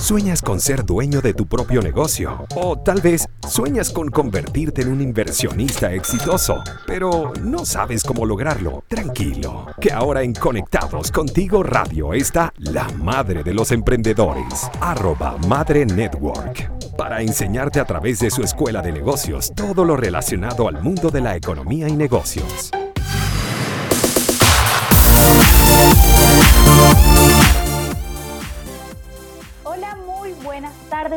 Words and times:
¿Sueñas 0.00 0.40
con 0.40 0.60
ser 0.60 0.86
dueño 0.86 1.20
de 1.20 1.34
tu 1.34 1.46
propio 1.46 1.82
negocio? 1.82 2.46
O 2.56 2.78
tal 2.78 3.02
vez 3.02 3.28
sueñas 3.46 3.90
con 3.90 4.10
convertirte 4.10 4.80
en 4.80 4.88
un 4.88 5.02
inversionista 5.02 5.92
exitoso, 5.92 6.64
pero 6.86 7.34
no 7.42 7.66
sabes 7.66 8.02
cómo 8.02 8.24
lograrlo. 8.24 8.82
Tranquilo, 8.88 9.66
que 9.78 9.92
ahora 9.92 10.22
en 10.22 10.32
Conectados 10.32 11.12
Contigo 11.12 11.62
Radio 11.62 12.14
está 12.14 12.50
la 12.56 12.88
madre 12.88 13.42
de 13.42 13.52
los 13.52 13.72
emprendedores, 13.72 14.70
arroba 14.80 15.36
Madre 15.46 15.84
Network, 15.84 16.96
para 16.96 17.20
enseñarte 17.20 17.78
a 17.78 17.84
través 17.84 18.20
de 18.20 18.30
su 18.30 18.42
escuela 18.42 18.80
de 18.80 18.92
negocios 18.92 19.52
todo 19.54 19.84
lo 19.84 19.98
relacionado 19.98 20.66
al 20.66 20.82
mundo 20.82 21.10
de 21.10 21.20
la 21.20 21.36
economía 21.36 21.88
y 21.88 21.96
negocios. 21.96 22.70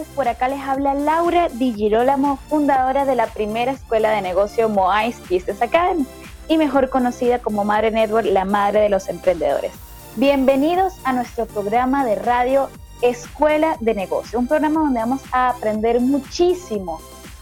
Por 0.08 0.28
acá 0.28 0.48
les 0.48 0.62
habla 0.62 0.94
Laura 0.94 1.50
Di 1.50 1.73
Girolamo, 1.73 2.38
fundadora 2.50 3.05
de 3.05 3.16
la 3.16 3.27
primera 3.27 3.72
escuela 3.72 4.12
de 4.12 4.22
negocio 4.22 4.70
Moais 4.70 5.20
Business 5.30 5.62
Academy 5.62 6.05
y 6.48 6.58
mejor 6.58 6.90
conocida 6.90 7.40
como 7.40 7.66
Madre 7.66 7.91
Network, 7.91 8.27
la 8.27 8.46
madre 8.46 8.82
de 8.82 8.90
los 8.90 9.10
emprendedores. 9.10 9.72
Bienvenidos 10.16 10.94
a 11.04 11.13
nuestro 11.13 11.46
programa 11.46 12.05
de 12.05 12.16
radio 12.16 12.70
Escuela 13.02 13.77
de 13.80 13.94
Negocio, 13.94 14.40
un 14.40 14.48
programa 14.48 14.82
donde 14.82 15.00
vamos 15.00 15.22
a 15.32 15.50
aprender 15.50 16.00
muchísimo 16.00 16.99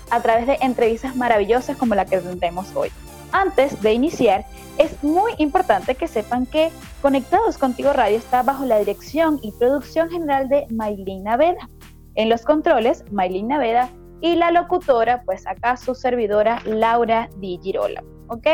a 0.09 0.21
través 0.21 0.47
de 0.47 0.57
entrevistas 0.61 1.15
maravillosas 1.15 1.77
como 1.77 1.95
la 1.95 2.05
que 2.05 2.19
tendremos 2.19 2.75
hoy. 2.75 2.91
Antes 3.31 3.81
de 3.81 3.93
iniciar, 3.93 4.45
es 4.77 5.03
muy 5.03 5.33
importante 5.37 5.95
que 5.95 6.07
sepan 6.07 6.45
que 6.45 6.71
Conectados 7.01 7.57
Contigo 7.57 7.93
Radio 7.93 8.17
está 8.17 8.43
bajo 8.43 8.65
la 8.65 8.77
dirección 8.77 9.39
y 9.41 9.51
producción 9.53 10.09
general 10.09 10.49
de 10.49 10.67
Maylina 10.69 11.37
Veda. 11.37 11.69
En 12.15 12.29
los 12.29 12.43
controles, 12.43 13.05
Maylin 13.11 13.47
Naveda 13.47 13.89
y 14.19 14.35
la 14.35 14.51
locutora, 14.51 15.23
pues 15.23 15.47
acá 15.47 15.77
su 15.77 15.95
servidora 15.95 16.61
Laura 16.65 17.29
Di 17.37 17.59
Girola. 17.61 18.03
¿Ok? 18.27 18.47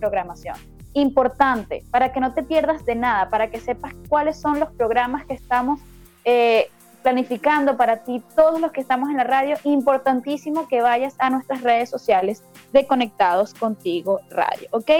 programación. 0.00 0.56
Importante, 0.94 1.84
para 1.90 2.12
que 2.12 2.20
no 2.20 2.34
te 2.34 2.42
pierdas 2.42 2.84
de 2.84 2.94
nada, 2.94 3.30
para 3.30 3.50
que 3.50 3.58
sepas 3.60 3.94
cuáles 4.08 4.38
son 4.40 4.60
los 4.60 4.70
programas 4.72 5.24
que 5.26 5.34
estamos 5.34 5.80
eh, 6.24 6.70
planificando 7.04 7.76
para 7.76 7.98
ti, 7.98 8.22
todos 8.34 8.58
los 8.62 8.72
que 8.72 8.80
estamos 8.80 9.10
en 9.10 9.18
la 9.18 9.24
radio, 9.24 9.56
importantísimo 9.64 10.66
que 10.68 10.80
vayas 10.80 11.14
a 11.18 11.28
nuestras 11.28 11.60
redes 11.60 11.90
sociales 11.90 12.42
de 12.72 12.86
Conectados 12.86 13.52
Contigo 13.52 14.20
Radio, 14.30 14.68
¿ok? 14.70 14.90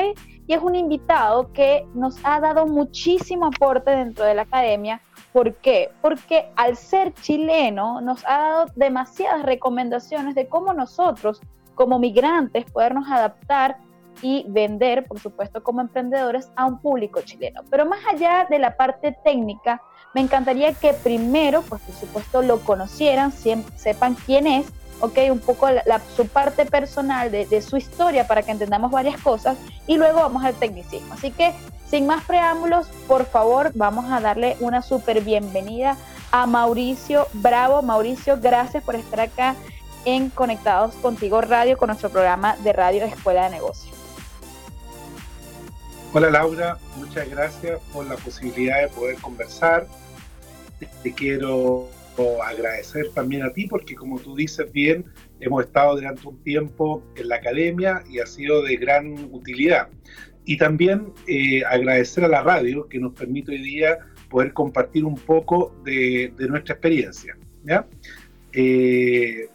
Y 0.46 0.54
es 0.54 0.62
un 0.62 0.74
invitado 0.74 1.52
que 1.52 1.86
nos 1.92 2.18
ha 2.24 2.40
dado 2.40 2.66
muchísimo 2.66 3.46
aporte 3.46 3.90
dentro 3.90 4.24
de 4.24 4.34
la 4.34 4.42
academia. 4.42 5.02
¿Por 5.32 5.56
qué? 5.56 5.90
Porque 6.00 6.50
al 6.56 6.76
ser 6.76 7.12
chileno 7.12 8.00
nos 8.00 8.24
ha 8.26 8.38
dado 8.38 8.66
demasiadas 8.74 9.42
recomendaciones 9.42 10.34
de 10.34 10.48
cómo 10.48 10.72
nosotros, 10.72 11.42
como 11.74 11.98
migrantes, 11.98 12.64
podernos 12.70 13.10
adaptar 13.10 13.76
y 14.22 14.44
vender, 14.48 15.06
por 15.06 15.18
supuesto, 15.18 15.62
como 15.62 15.80
emprendedores 15.80 16.50
a 16.56 16.66
un 16.66 16.78
público 16.78 17.20
chileno. 17.22 17.62
Pero 17.70 17.86
más 17.86 18.00
allá 18.12 18.46
de 18.48 18.58
la 18.58 18.76
parte 18.76 19.16
técnica, 19.24 19.82
me 20.14 20.20
encantaría 20.20 20.72
que 20.72 20.92
primero, 20.92 21.62
pues 21.62 21.82
por 21.82 21.94
supuesto, 21.94 22.42
lo 22.42 22.60
conocieran, 22.60 23.32
sepan 23.32 24.16
quién 24.26 24.46
es, 24.46 24.66
ok, 25.00 25.18
un 25.30 25.38
poco 25.38 25.68
su 26.16 26.26
parte 26.26 26.66
personal 26.66 27.30
de, 27.30 27.62
su 27.62 27.76
historia 27.76 28.26
para 28.26 28.42
que 28.42 28.50
entendamos 28.50 28.90
varias 28.90 29.20
cosas 29.20 29.56
y 29.86 29.96
luego 29.96 30.20
vamos 30.20 30.44
al 30.44 30.54
tecnicismo. 30.54 31.14
Así 31.14 31.30
que, 31.30 31.52
sin 31.88 32.06
más 32.06 32.24
preámbulos, 32.24 32.88
por 33.08 33.24
favor, 33.24 33.72
vamos 33.74 34.10
a 34.10 34.20
darle 34.20 34.56
una 34.60 34.82
súper 34.82 35.22
bienvenida 35.22 35.96
a 36.30 36.46
Mauricio 36.46 37.26
Bravo. 37.34 37.82
Mauricio, 37.82 38.38
gracias 38.40 38.82
por 38.84 38.94
estar 38.94 39.20
acá 39.20 39.56
en 40.04 40.30
Conectados 40.30 40.94
Contigo 40.96 41.40
Radio 41.40 41.76
con 41.76 41.88
nuestro 41.88 42.10
programa 42.10 42.56
de 42.62 42.72
Radio 42.72 43.04
Escuela 43.04 43.44
de 43.44 43.50
Negocios. 43.50 43.99
Hola 46.12 46.28
Laura, 46.28 46.76
muchas 46.96 47.30
gracias 47.30 47.80
por 47.92 48.04
la 48.04 48.16
posibilidad 48.16 48.82
de 48.82 48.88
poder 48.88 49.16
conversar. 49.18 49.86
Te 51.04 51.14
quiero 51.14 51.88
agradecer 52.44 53.10
también 53.14 53.44
a 53.44 53.52
ti 53.52 53.68
porque 53.68 53.94
como 53.94 54.18
tú 54.18 54.34
dices 54.34 54.72
bien, 54.72 55.04
hemos 55.38 55.64
estado 55.64 55.94
durante 55.94 56.26
un 56.26 56.42
tiempo 56.42 57.04
en 57.14 57.28
la 57.28 57.36
academia 57.36 58.02
y 58.10 58.18
ha 58.18 58.26
sido 58.26 58.60
de 58.62 58.76
gran 58.76 59.28
utilidad. 59.30 59.88
Y 60.44 60.56
también 60.56 61.12
eh, 61.28 61.64
agradecer 61.64 62.24
a 62.24 62.28
la 62.28 62.42
radio 62.42 62.88
que 62.88 62.98
nos 62.98 63.14
permite 63.14 63.52
hoy 63.52 63.62
día 63.62 63.98
poder 64.28 64.52
compartir 64.52 65.04
un 65.04 65.14
poco 65.14 65.76
de, 65.84 66.34
nuestra 66.48 66.74
experiencia. 66.74 67.38
Eh, 68.52 69.48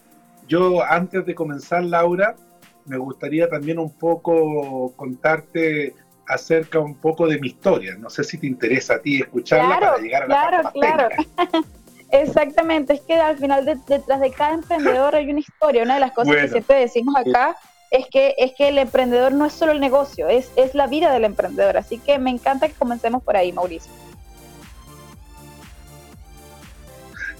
yo 0.47 0.81
antes 0.85 1.25
de 1.25 1.35
comenzar, 1.35 1.83
Laura, 1.83 2.37
me 2.85 2.97
gustaría 2.97 3.49
también 3.49 3.77
un 3.77 3.91
poco 3.91 4.93
contarte 4.95 5.93
acerca 6.27 6.79
un 6.79 6.95
poco 6.95 7.27
de 7.27 7.39
mi 7.39 7.47
historia. 7.47 7.95
No 7.97 8.09
sé 8.09 8.23
si 8.23 8.37
te 8.37 8.47
interesa 8.47 8.95
a 8.95 8.99
ti 8.99 9.21
escucharla 9.21 9.79
para 9.79 9.97
llegar 9.97 10.23
a 10.23 10.27
la 10.27 10.49
Claro, 10.49 10.71
claro. 10.73 11.09
Exactamente, 12.11 12.93
es 12.93 13.01
que 13.01 13.15
al 13.15 13.37
final 13.37 13.65
detrás 13.65 14.19
de 14.21 14.31
cada 14.31 14.53
emprendedor 14.53 15.15
hay 15.15 15.29
una 15.29 15.39
historia. 15.39 15.83
Una 15.83 15.95
de 15.95 15.99
las 15.99 16.11
cosas 16.11 16.35
que 16.35 16.47
siempre 16.47 16.79
decimos 16.79 17.15
acá 17.15 17.57
es 17.91 18.07
que, 18.07 18.35
es 18.37 18.53
que 18.53 18.69
el 18.69 18.77
emprendedor 18.77 19.33
no 19.33 19.45
es 19.45 19.53
solo 19.53 19.71
el 19.71 19.79
negocio, 19.79 20.29
es, 20.29 20.51
es 20.55 20.75
la 20.75 20.87
vida 20.87 21.11
del 21.11 21.25
emprendedor. 21.25 21.77
Así 21.77 21.97
que 21.97 22.17
me 22.19 22.29
encanta 22.29 22.67
que 22.67 22.73
comencemos 22.73 23.23
por 23.23 23.35
ahí, 23.35 23.51
Mauricio. 23.51 23.91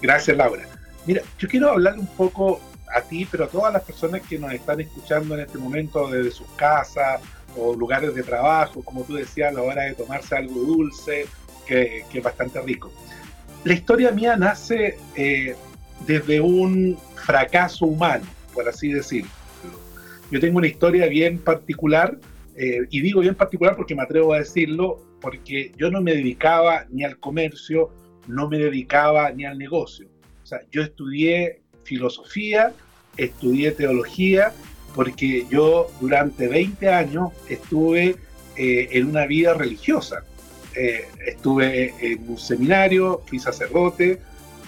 Gracias, 0.02 0.36
Laura. 0.36 0.64
Mira, 1.06 1.22
yo 1.38 1.48
quiero 1.48 1.70
hablar 1.70 1.98
un 1.98 2.06
poco 2.06 2.60
a 2.94 3.00
ti, 3.00 3.26
pero 3.30 3.44
a 3.44 3.48
todas 3.48 3.72
las 3.72 3.82
personas 3.82 4.22
que 4.22 4.38
nos 4.38 4.52
están 4.52 4.80
escuchando 4.80 5.34
en 5.34 5.40
este 5.42 5.58
momento 5.58 6.08
desde 6.08 6.30
sus 6.32 6.48
casas 6.56 7.20
o 7.56 7.74
lugares 7.74 8.14
de 8.14 8.22
trabajo, 8.22 8.82
como 8.82 9.04
tú 9.04 9.14
decías, 9.14 9.50
a 9.50 9.54
la 9.54 9.62
hora 9.62 9.82
de 9.84 9.94
tomarse 9.94 10.36
algo 10.36 10.60
dulce, 10.60 11.26
que, 11.66 12.04
es 12.12 12.22
bastante 12.22 12.60
rico. 12.60 12.92
La 13.64 13.74
historia 13.74 14.10
mía 14.12 14.36
nace 14.36 14.96
eh, 15.16 15.56
desde 16.06 16.40
un 16.40 16.96
fracaso 17.16 17.86
humano, 17.86 18.24
por 18.54 18.68
así 18.68 18.92
decirlo. 18.92 19.30
Yo 20.30 20.40
tengo 20.40 20.58
una 20.58 20.66
historia 20.66 21.06
bien 21.06 21.38
particular, 21.38 22.18
eh, 22.56 22.80
y 22.90 23.00
digo 23.00 23.20
bien 23.20 23.34
particular 23.34 23.76
porque 23.76 23.94
me 23.94 24.02
atrevo 24.02 24.32
a 24.32 24.38
decirlo, 24.38 25.02
porque 25.20 25.72
yo 25.76 25.90
no 25.90 26.00
me 26.00 26.14
dedicaba 26.14 26.86
ni 26.90 27.04
al 27.04 27.18
comercio, 27.18 27.90
no 28.26 28.48
me 28.48 28.58
dedicaba 28.58 29.30
ni 29.30 29.44
al 29.44 29.58
negocio. 29.58 30.08
O 30.42 30.46
sea, 30.46 30.60
yo 30.70 30.82
estudié 30.82 31.62
filosofía, 31.84 32.72
estudié 33.16 33.72
teología, 33.72 34.52
porque 34.96 35.46
yo 35.50 35.88
durante 36.00 36.48
20 36.48 36.88
años 36.88 37.30
estuve 37.48 38.16
eh, 38.56 38.88
en 38.92 39.08
una 39.08 39.26
vida 39.26 39.52
religiosa. 39.52 40.24
Eh, 40.74 41.06
estuve 41.24 41.94
en 42.00 42.30
un 42.30 42.38
seminario, 42.38 43.22
fui 43.26 43.38
sacerdote 43.38 44.20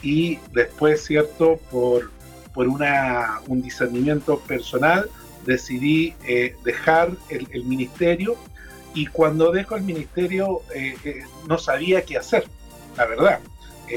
y 0.02 0.38
después, 0.52 1.02
¿cierto? 1.02 1.58
Por, 1.70 2.10
por 2.52 2.68
una, 2.68 3.40
un 3.48 3.62
discernimiento 3.62 4.38
personal, 4.40 5.08
decidí 5.46 6.14
eh, 6.26 6.54
dejar 6.62 7.12
el, 7.30 7.48
el, 7.52 7.64
ministerio 7.64 8.36
y 8.94 9.06
cuando 9.06 9.50
dejo 9.50 9.76
el 9.76 9.82
ministerio 9.82 10.60
no 11.46 11.56
sabía 11.56 12.02
qué 12.02 12.18
hacer, 12.18 12.44
la 12.96 13.06
verdad. 13.06 13.40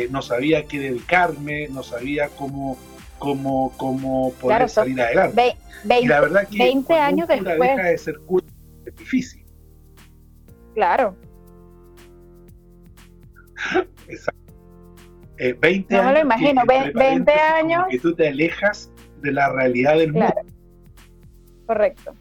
no 0.10 0.22
sabía 0.22 0.66
qué 0.66 0.80
dedicarme, 0.80 1.68
no 1.70 1.84
sabía 1.84 2.30
cómo 2.30 2.78
como, 3.22 3.72
como 3.78 4.34
poder 4.34 4.68
salir 4.68 5.00
adelante. 5.00 5.56
y 6.02 6.08
la 6.08 6.22
verdad 6.22 6.48
que 6.48 6.58
20 6.58 6.94
años 6.96 7.28
después. 7.28 7.60
deja 7.60 7.84
de 7.84 7.98
ser 8.00 8.20
cura 8.22 8.48
es 8.84 8.96
difícil. 8.96 9.46
Claro. 10.74 11.16
Exacto. 14.08 14.42
20 15.38 15.70
eh, 15.70 15.86
no 15.98 16.04
me 16.04 16.14
lo 16.14 16.20
imagino, 16.20 16.64
20 16.66 17.32
años. 17.32 17.86
Que 17.92 18.00
tú 18.00 18.16
te 18.16 18.28
alejas 18.28 18.92
de 19.22 19.32
la 19.32 19.52
realidad 19.52 19.98
del 19.98 20.14
mundo. 20.14 20.34
Correcto. 21.68 22.16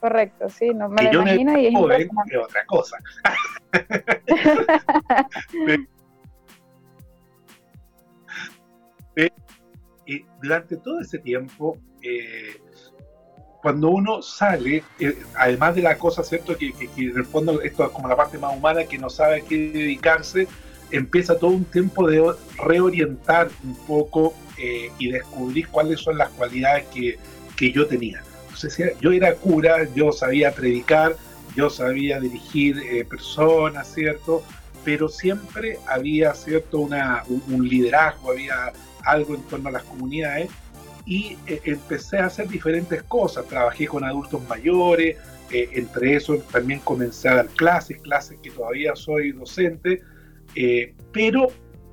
Correcto, 0.00 0.50
sí, 0.50 0.68
no 0.74 0.90
me 0.90 1.04
lo 1.04 1.22
imagino 1.22 1.58
y 1.58 1.68
es 1.68 1.74
otra 1.76 2.66
cosa. 2.66 2.98
Durante 10.42 10.76
todo 10.76 11.00
ese 11.00 11.18
tiempo, 11.18 11.78
eh, 12.02 12.60
cuando 13.62 13.90
uno 13.90 14.22
sale, 14.22 14.82
eh, 14.98 15.16
además 15.36 15.76
de 15.76 15.82
la 15.82 15.96
cosa, 15.96 16.24
¿cierto? 16.24 16.56
Que, 16.56 16.72
en 16.96 17.16
el 17.16 17.24
fondo 17.24 17.60
esto 17.62 17.84
es 17.84 17.90
como 17.90 18.08
la 18.08 18.16
parte 18.16 18.38
más 18.38 18.56
humana, 18.56 18.84
que 18.84 18.98
no 18.98 19.08
sabe 19.08 19.36
a 19.36 19.40
qué 19.40 19.70
dedicarse, 19.72 20.48
empieza 20.90 21.38
todo 21.38 21.50
un 21.50 21.64
tiempo 21.64 22.08
de 22.08 22.22
reorientar 22.58 23.48
un 23.62 23.76
poco 23.86 24.34
eh, 24.58 24.90
y 24.98 25.12
descubrir 25.12 25.68
cuáles 25.68 26.00
son 26.00 26.18
las 26.18 26.30
cualidades 26.30 26.86
que, 26.88 27.18
que 27.56 27.70
yo 27.70 27.86
tenía. 27.86 28.22
Entonces, 28.52 28.96
yo 29.00 29.12
era 29.12 29.34
cura, 29.36 29.88
yo 29.94 30.10
sabía 30.10 30.52
predicar, 30.52 31.16
yo 31.54 31.70
sabía 31.70 32.18
dirigir 32.18 33.06
personas, 33.08 33.92
¿cierto? 33.92 34.42
Pero 34.84 35.08
siempre 35.08 35.78
había, 35.86 36.34
¿cierto? 36.34 36.80
Una, 36.80 37.22
un 37.28 37.68
liderazgo, 37.68 38.32
había 38.32 38.72
algo 39.04 39.34
en 39.34 39.42
torno 39.42 39.68
a 39.68 39.72
las 39.72 39.82
comunidades 39.84 40.50
y 41.04 41.36
eh, 41.46 41.60
empecé 41.64 42.18
a 42.18 42.26
hacer 42.26 42.48
diferentes 42.48 43.02
cosas. 43.04 43.46
Trabajé 43.46 43.86
con 43.86 44.04
adultos 44.04 44.46
mayores, 44.48 45.16
eh, 45.50 45.68
entre 45.72 46.16
eso 46.16 46.38
también 46.50 46.80
comencé 46.80 47.28
a 47.28 47.36
dar 47.36 47.48
clases, 47.48 48.00
clases 48.02 48.38
que 48.42 48.50
todavía 48.50 48.94
soy 48.94 49.32
docente, 49.32 50.02
eh, 50.54 50.94
pero 51.12 51.48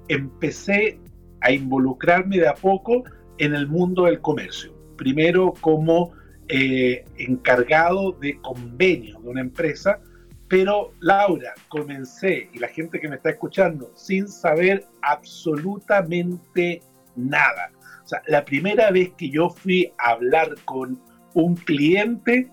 empecé 0.07 0.99
a 1.41 1.51
involucrarme 1.51 2.37
de 2.37 2.47
a 2.47 2.55
poco 2.55 3.03
en 3.37 3.55
el 3.55 3.67
mundo 3.67 4.05
del 4.05 4.19
comercio. 4.21 4.73
Primero 4.97 5.53
como 5.61 6.17
encargado 6.51 8.13
de 8.13 8.41
convenio 8.41 9.19
de 9.19 9.29
una 9.29 9.41
empresa, 9.41 10.01
pero 10.47 10.93
Laura, 10.99 11.53
comencé, 11.67 12.49
y 12.51 12.57
la 12.57 12.67
gente 12.69 12.99
que 12.99 13.07
me 13.07 13.17
está 13.17 13.29
escuchando, 13.29 13.91
sin 13.95 14.27
saber 14.27 14.87
absolutamente 15.03 16.81
nada. 17.27 17.71
O 18.03 18.07
sea, 18.07 18.21
la 18.27 18.43
primera 18.43 18.91
vez 18.91 19.11
que 19.17 19.29
yo 19.29 19.49
fui 19.49 19.91
a 19.99 20.11
hablar 20.11 20.55
con 20.65 20.99
un 21.33 21.55
cliente, 21.55 22.49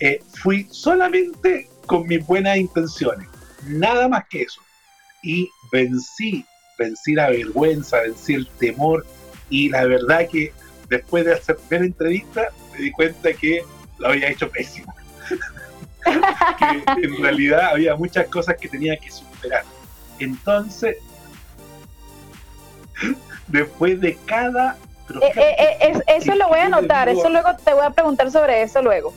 eh, 0.00 0.20
fui 0.42 0.66
solamente 0.70 1.68
con 1.86 2.06
mis 2.06 2.24
buenas 2.26 2.56
intenciones, 2.58 3.28
nada 3.66 4.08
más 4.08 4.24
que 4.28 4.42
eso. 4.42 4.60
Y 5.22 5.48
vencí, 5.72 6.44
vencí 6.78 7.14
la 7.14 7.30
vergüenza, 7.30 8.00
vencí 8.02 8.34
el 8.34 8.46
temor 8.58 9.06
y 9.50 9.68
la 9.70 9.84
verdad 9.86 10.28
que 10.30 10.52
después 10.88 11.24
de 11.24 11.34
hacer 11.34 11.58
la 11.70 11.78
entrevista 11.78 12.48
me 12.72 12.78
di 12.78 12.92
cuenta 12.92 13.32
que 13.32 13.62
lo 13.98 14.08
había 14.08 14.30
hecho 14.30 14.50
pésimo. 14.50 14.94
que 16.58 17.06
en 17.06 17.22
realidad 17.22 17.70
había 17.72 17.96
muchas 17.96 18.28
cosas 18.28 18.56
que 18.56 18.68
tenía 18.68 18.96
que 18.96 19.10
superar. 19.10 19.64
Entonces, 20.18 20.96
después 23.56 24.00
de 24.00 24.16
cada... 24.26 24.76
Eh, 25.22 25.32
eh, 25.36 25.76
eh, 25.80 26.02
eso 26.08 26.34
lo 26.34 26.48
voy 26.48 26.58
a 26.58 26.66
anotar, 26.66 27.08
eso 27.08 27.28
luego 27.28 27.48
te 27.64 27.72
voy 27.72 27.84
a 27.84 27.90
preguntar 27.90 28.30
sobre 28.30 28.62
eso 28.62 28.82
luego. 28.82 29.14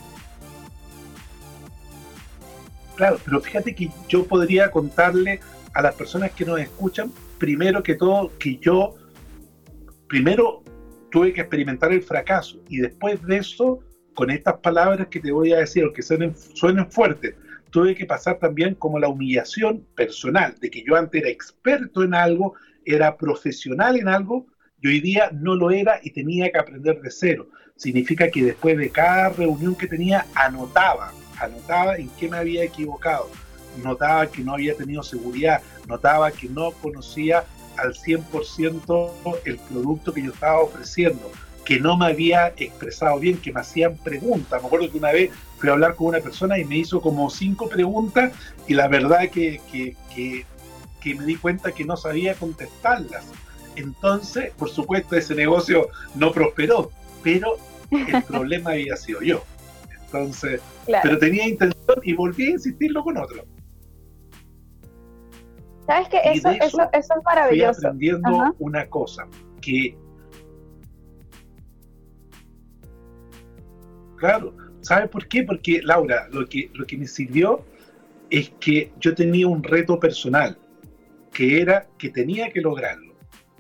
Claro, 2.96 3.18
pero 3.24 3.40
fíjate 3.42 3.74
que 3.74 3.90
yo 4.08 4.26
podría 4.26 4.70
contarle 4.72 5.40
a 5.74 5.82
las 5.82 5.96
personas 5.96 6.32
que 6.32 6.46
nos 6.46 6.60
escuchan, 6.60 7.12
primero 7.38 7.82
que 7.82 7.96
todo, 7.96 8.32
que 8.38 8.58
yo 8.58 8.96
primero 10.08 10.64
tuve 11.12 11.34
que 11.34 11.42
experimentar 11.42 11.92
el 11.92 12.04
fracaso 12.04 12.60
y 12.68 12.78
después 12.80 13.22
de 13.26 13.38
eso, 13.38 13.80
con 14.14 14.30
estas 14.30 14.58
palabras 14.58 15.08
que 15.08 15.20
te 15.20 15.32
voy 15.32 15.54
a 15.54 15.60
decir, 15.60 15.86
que 15.94 16.02
suenen, 16.02 16.36
suenen 16.54 16.92
fuertes, 16.92 17.36
tuve 17.72 17.96
que 17.96 18.06
pasar 18.06 18.38
también 18.40 18.76
como 18.76 19.00
la 19.00 19.08
humillación 19.08 19.86
personal, 19.96 20.56
de 20.60 20.70
que 20.70 20.84
yo 20.86 20.96
antes 20.96 21.22
era 21.22 21.30
experto 21.30 22.04
en 22.04 22.14
algo 22.14 22.54
era 22.94 23.16
profesional 23.18 23.98
en 23.98 24.08
algo 24.08 24.46
y 24.82 24.88
hoy 24.88 25.00
día 25.02 25.30
no 25.34 25.56
lo 25.56 25.72
era 25.72 26.00
y 26.04 26.12
tenía 26.12 26.52
que 26.52 26.58
aprender 26.58 27.02
de 27.02 27.12
cero. 27.12 27.48
Significa 27.76 28.30
que 28.30 28.44
después 28.44 28.78
de 28.78 28.90
cada 28.90 29.30
reunión 29.30 29.76
que 29.76 29.88
tenía, 29.88 30.26
anotaba, 30.36 31.14
anotaba 31.40 31.98
en 31.98 32.10
qué 32.20 32.28
me 32.28 32.38
había 32.38 32.64
equivocado, 32.64 33.30
notaba 33.84 34.28
que 34.28 34.44
no 34.44 34.54
había 34.54 34.76
tenido 34.76 35.04
seguridad, 35.04 35.62
notaba 35.88 36.32
que 36.32 36.50
no 36.50 36.72
conocía 36.72 37.46
al 37.78 37.94
100% 37.94 39.42
el 39.46 39.58
producto 39.58 40.14
que 40.14 40.24
yo 40.24 40.32
estaba 40.32 40.60
ofreciendo, 40.60 41.32
que 41.66 41.80
no 41.80 41.98
me 41.98 42.08
había 42.08 42.54
expresado 42.58 43.20
bien, 43.20 43.38
que 43.38 43.54
me 43.54 43.62
hacían 43.62 43.96
preguntas. 43.98 44.62
Me 44.62 44.68
acuerdo 44.68 44.92
que 44.92 44.98
una 44.98 45.12
vez 45.12 45.32
fui 45.58 45.70
a 45.70 45.74
hablar 45.74 45.96
con 45.96 46.08
una 46.08 46.20
persona 46.20 46.58
y 46.58 46.66
me 46.66 46.78
hizo 46.78 47.02
como 47.02 47.30
cinco 47.30 47.70
preguntas 47.70 48.34
y 48.68 48.74
la 48.74 48.88
verdad 48.88 49.30
que, 49.30 49.62
que, 49.72 50.46
que 51.00 51.16
me 51.16 51.26
di 51.26 51.36
cuenta 51.36 51.72
que 51.72 51.86
no 51.86 51.98
sabía 51.98 52.36
contestarlas. 52.36 53.26
Entonces, 53.76 54.52
por 54.58 54.70
supuesto, 54.70 55.16
ese 55.16 55.36
negocio 55.36 55.90
no 56.16 56.32
prosperó, 56.32 56.92
pero 57.24 57.58
el 57.92 58.24
problema 58.28 58.72
había 58.72 58.96
sido 58.96 59.22
yo. 59.22 59.44
Entonces, 60.06 60.62
pero 60.86 61.18
tenía 61.20 61.48
intención 61.48 61.98
y 62.04 62.14
volví 62.14 62.48
a 62.48 62.52
insistirlo 62.52 63.04
con 63.04 63.18
otro. 63.18 63.44
¿Sabes 65.86 66.10
qué? 66.10 66.20
Eso, 66.24 66.50
eso, 66.50 66.90
eso, 66.94 67.14
es 67.18 67.24
maravilloso. 67.24 67.74
Fui 67.74 67.88
aprendiendo 67.88 68.56
una 68.60 68.88
cosa, 68.88 69.28
que... 69.62 69.98
Claro, 74.18 74.54
¿sabes 74.82 75.10
por 75.10 75.28
qué? 75.28 75.44
Porque, 75.44 75.82
Laura, 75.82 76.28
lo 76.32 76.46
que, 76.46 76.70
lo 76.74 76.86
que 76.86 76.98
me 76.98 77.08
sirvió 77.08 77.64
es 78.30 78.50
que 78.60 78.92
yo 79.00 79.16
tenía 79.16 79.48
un 79.48 79.64
reto 79.64 80.00
personal 80.00 80.58
que 81.40 81.62
era 81.62 81.88
que 81.98 82.10
tenía 82.10 82.52
que 82.52 82.60
lograrlo. 82.60 83.16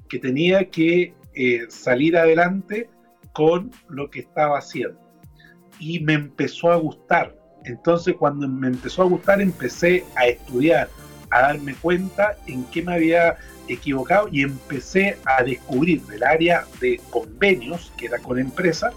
que 0.09 0.19
tenía 0.19 0.69
que 0.69 1.13
eh, 1.33 1.65
salir 1.69 2.17
adelante 2.17 2.89
con 3.31 3.71
lo 3.88 4.09
que 4.09 4.19
estaba 4.21 4.57
haciendo. 4.57 5.00
Y 5.79 6.01
me 6.01 6.15
empezó 6.15 6.74
a 6.74 6.75
gustar. 6.75 7.38
Entonces 7.63 8.15
cuando 8.19 8.50
me 8.50 8.67
empezó 8.67 9.03
a 9.03 9.05
gustar 9.05 9.39
empecé 9.39 10.03
a 10.17 10.27
estudiar, 10.27 10.89
a 11.29 11.41
darme 11.41 11.74
cuenta 11.75 12.36
en 12.48 12.65
qué 12.65 12.81
me 12.81 12.95
había 12.95 13.38
equivocado 13.69 14.27
y 14.29 14.41
empecé 14.41 15.17
a 15.24 15.41
descubrir 15.43 16.01
del 16.01 16.24
área 16.24 16.65
de 16.81 17.00
convenios, 17.12 17.93
que 17.98 18.07
era 18.07 18.17
con 18.17 18.39
empresas, 18.39 18.93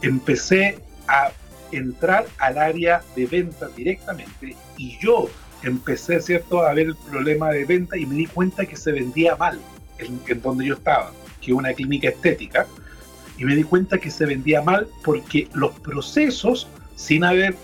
empecé 0.00 0.78
a 1.06 1.32
entrar 1.72 2.26
al 2.38 2.58
área 2.58 3.02
de 3.16 3.26
ventas 3.26 3.74
directamente 3.74 4.56
y 4.76 4.98
yo 4.98 5.28
empecé, 5.62 6.20
¿cierto?, 6.20 6.62
a 6.62 6.74
ver 6.74 6.88
el 6.88 6.96
problema 6.96 7.50
de 7.50 7.64
venta 7.64 7.96
y 7.96 8.06
me 8.06 8.16
di 8.16 8.26
cuenta 8.26 8.66
que 8.66 8.76
se 8.76 8.92
vendía 8.92 9.36
mal 9.36 9.60
en, 9.98 10.42
donde 10.42 10.66
yo 10.66 10.74
estaba, 10.74 11.12
que 11.40 11.52
una 11.52 11.72
clínica 11.72 12.08
estética, 12.08 12.66
y 13.38 13.44
me 13.44 13.54
di 13.54 13.62
cuenta 13.62 13.98
que 13.98 14.10
se 14.10 14.26
vendía 14.26 14.62
mal 14.62 14.88
porque 15.04 15.48
los 15.54 15.72
procesos, 15.80 16.68
sin 16.96 17.24
haber 17.24 17.56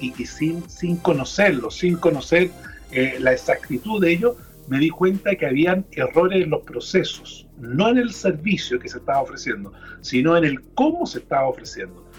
y, 0.00 0.12
sin, 0.24 0.68
sin 0.68 0.96
conocerlos, 0.96 1.76
sin 1.76 1.96
conocer 1.96 2.50
eh, 2.90 3.16
la 3.20 3.32
exactitud 3.32 4.00
de 4.00 4.12
ellos, 4.12 4.36
me 4.68 4.78
di 4.78 4.88
cuenta 4.88 5.34
que 5.34 5.46
habían 5.46 5.84
errores 5.92 6.44
en 6.44 6.50
los 6.50 6.62
procesos, 6.62 7.48
no 7.58 7.88
en 7.88 7.98
el 7.98 8.12
servicio 8.12 8.78
que 8.78 8.88
se 8.88 8.98
estaba 8.98 9.20
ofreciendo, 9.20 9.72
sino 10.00 10.36
en 10.36 10.44
el 10.44 10.62
cómo 10.74 11.06
se 11.06 11.18
estaba 11.18 11.48
ofreciendo. 11.48 12.09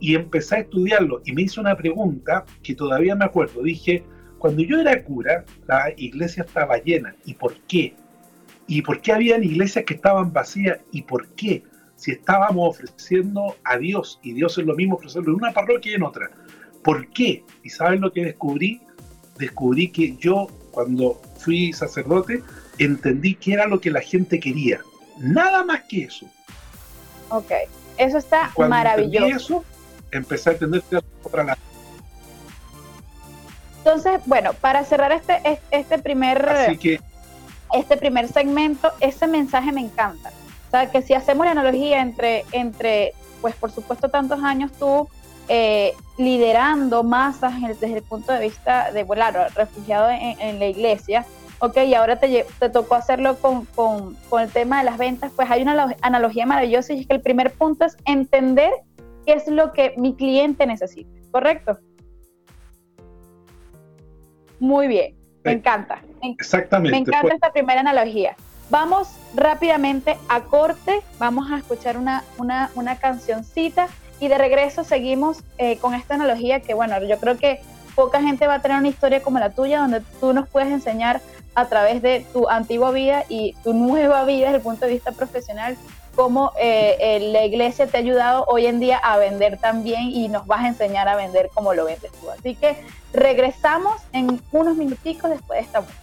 Y 0.00 0.14
empecé 0.14 0.56
a 0.56 0.60
estudiarlo 0.60 1.22
y 1.24 1.32
me 1.32 1.42
hizo 1.42 1.60
una 1.60 1.76
pregunta 1.76 2.44
que 2.62 2.74
todavía 2.74 3.14
me 3.14 3.24
acuerdo. 3.24 3.62
Dije, 3.62 4.04
cuando 4.38 4.62
yo 4.62 4.80
era 4.80 5.02
cura, 5.02 5.44
la 5.66 5.92
iglesia 5.96 6.44
estaba 6.44 6.78
llena. 6.78 7.14
¿Y 7.24 7.34
por 7.34 7.54
qué? 7.68 7.94
¿Y 8.66 8.82
por 8.82 9.00
qué 9.00 9.12
habían 9.12 9.44
iglesias 9.44 9.84
que 9.84 9.94
estaban 9.94 10.32
vacías? 10.32 10.80
¿Y 10.90 11.02
por 11.02 11.28
qué? 11.28 11.62
Si 11.96 12.10
estábamos 12.10 12.70
ofreciendo 12.70 13.56
a 13.64 13.78
Dios 13.78 14.20
y 14.22 14.32
Dios 14.32 14.58
es 14.58 14.66
lo 14.66 14.74
mismo 14.74 14.96
ofrecerlo 14.96 15.30
en 15.30 15.36
una 15.36 15.52
parroquia 15.52 15.92
y 15.92 15.94
en 15.94 16.02
otra. 16.02 16.30
¿Por 16.82 17.08
qué? 17.08 17.42
¿Y 17.62 17.70
saben 17.70 18.00
lo 18.00 18.12
que 18.12 18.24
descubrí? 18.24 18.80
Descubrí 19.38 19.88
que 19.88 20.16
yo, 20.16 20.48
cuando 20.70 21.20
fui 21.38 21.72
sacerdote, 21.72 22.42
entendí 22.78 23.34
que 23.34 23.54
era 23.54 23.66
lo 23.66 23.80
que 23.80 23.90
la 23.90 24.00
gente 24.00 24.38
quería. 24.40 24.80
Nada 25.18 25.64
más 25.64 25.84
que 25.88 26.04
eso. 26.04 26.26
Ok, 27.30 27.52
eso 27.96 28.18
está 28.18 28.50
cuando 28.54 28.76
maravilloso. 28.76 29.26
eso, 29.36 29.64
empecé 30.16 30.50
a 30.50 30.52
entender 30.54 30.82
que 30.82 30.98
otra 31.22 31.44
la 31.44 31.58
entonces, 33.84 34.22
bueno, 34.24 34.54
para 34.54 34.82
cerrar 34.82 35.12
este, 35.12 35.60
este 35.70 35.98
primer 35.98 36.48
este 37.74 37.96
primer 37.96 38.28
segmento, 38.28 38.90
ese 39.00 39.26
mensaje 39.26 39.72
me 39.72 39.82
encanta. 39.82 40.30
O 40.68 40.70
sea, 40.70 40.90
que 40.90 41.02
si 41.02 41.12
hacemos 41.12 41.44
la 41.44 41.52
analogía 41.52 42.00
entre, 42.00 42.44
entre 42.52 43.12
pues 43.42 43.54
por 43.56 43.70
supuesto, 43.70 44.08
tantos 44.08 44.42
años 44.42 44.72
tú 44.78 45.08
eh, 45.48 45.92
liderando 46.16 47.02
masas 47.02 47.52
desde 47.60 47.98
el 47.98 48.02
punto 48.02 48.32
de 48.32 48.40
vista 48.40 48.90
de, 48.90 49.04
bueno, 49.04 49.24
refugiado 49.54 50.08
en, 50.08 50.58
la 50.58 50.66
iglesia, 50.66 51.26
ok, 51.58 51.76
y 51.86 51.94
ahora 51.94 52.18
te, 52.18 52.46
te 52.58 52.70
tocó 52.70 52.94
hacerlo 52.94 53.36
con, 53.38 53.66
con, 53.66 54.14
con, 54.30 54.40
el 54.42 54.50
tema 54.50 54.78
de 54.78 54.84
las 54.84 54.96
ventas, 54.96 55.30
pues 55.36 55.50
hay 55.50 55.60
una 55.60 55.94
analogía 56.00 56.46
maravillosa 56.46 56.94
y 56.94 57.00
es 57.00 57.06
que 57.06 57.14
el 57.14 57.20
primer 57.20 57.52
punto 57.52 57.84
es 57.84 57.98
entender 58.06 58.72
qué 59.24 59.34
es 59.34 59.48
lo 59.48 59.72
que 59.72 59.94
mi 59.96 60.14
cliente 60.14 60.66
necesita, 60.66 61.10
¿correcto? 61.30 61.78
Muy 64.60 64.88
bien, 64.88 65.16
me 65.42 65.52
encanta. 65.52 66.02
Exactamente. 66.22 66.92
Me 66.92 66.98
encanta 66.98 67.34
esta 67.34 67.52
primera 67.52 67.80
analogía. 67.80 68.36
Vamos 68.70 69.14
rápidamente 69.34 70.16
a 70.28 70.40
corte, 70.44 71.02
vamos 71.18 71.50
a 71.50 71.58
escuchar 71.58 71.98
una, 71.98 72.24
una, 72.38 72.70
una 72.74 72.96
cancioncita 72.96 73.88
y 74.20 74.28
de 74.28 74.38
regreso 74.38 74.84
seguimos 74.84 75.42
eh, 75.58 75.76
con 75.78 75.94
esta 75.94 76.14
analogía 76.14 76.60
que, 76.60 76.72
bueno, 76.72 77.02
yo 77.04 77.18
creo 77.18 77.36
que 77.36 77.60
poca 77.94 78.22
gente 78.22 78.46
va 78.46 78.54
a 78.54 78.62
tener 78.62 78.78
una 78.78 78.88
historia 78.88 79.22
como 79.22 79.38
la 79.38 79.50
tuya 79.50 79.80
donde 79.80 80.00
tú 80.20 80.32
nos 80.32 80.48
puedes 80.48 80.70
enseñar 80.70 81.20
a 81.54 81.66
través 81.66 82.02
de 82.02 82.26
tu 82.32 82.48
antigua 82.48 82.90
vida 82.90 83.24
y 83.28 83.54
tu 83.62 83.74
nueva 83.74 84.24
vida 84.24 84.46
desde 84.46 84.56
el 84.56 84.62
punto 84.62 84.86
de 84.86 84.92
vista 84.92 85.12
profesional 85.12 85.76
cómo 86.14 86.52
eh, 86.58 86.96
eh, 87.00 87.20
la 87.32 87.44
iglesia 87.44 87.86
te 87.86 87.96
ha 87.96 88.00
ayudado 88.00 88.44
hoy 88.46 88.66
en 88.66 88.80
día 88.80 88.98
a 88.98 89.18
vender 89.18 89.58
también 89.58 90.02
y 90.02 90.28
nos 90.28 90.46
vas 90.46 90.64
a 90.64 90.68
enseñar 90.68 91.08
a 91.08 91.16
vender 91.16 91.50
como 91.52 91.74
lo 91.74 91.84
vendes 91.84 92.12
tú. 92.12 92.30
Así 92.30 92.54
que 92.54 92.76
regresamos 93.12 94.02
en 94.12 94.40
unos 94.52 94.76
minuticos 94.76 95.30
después 95.30 95.60
de 95.60 95.64
esta 95.64 95.80
música. 95.80 96.00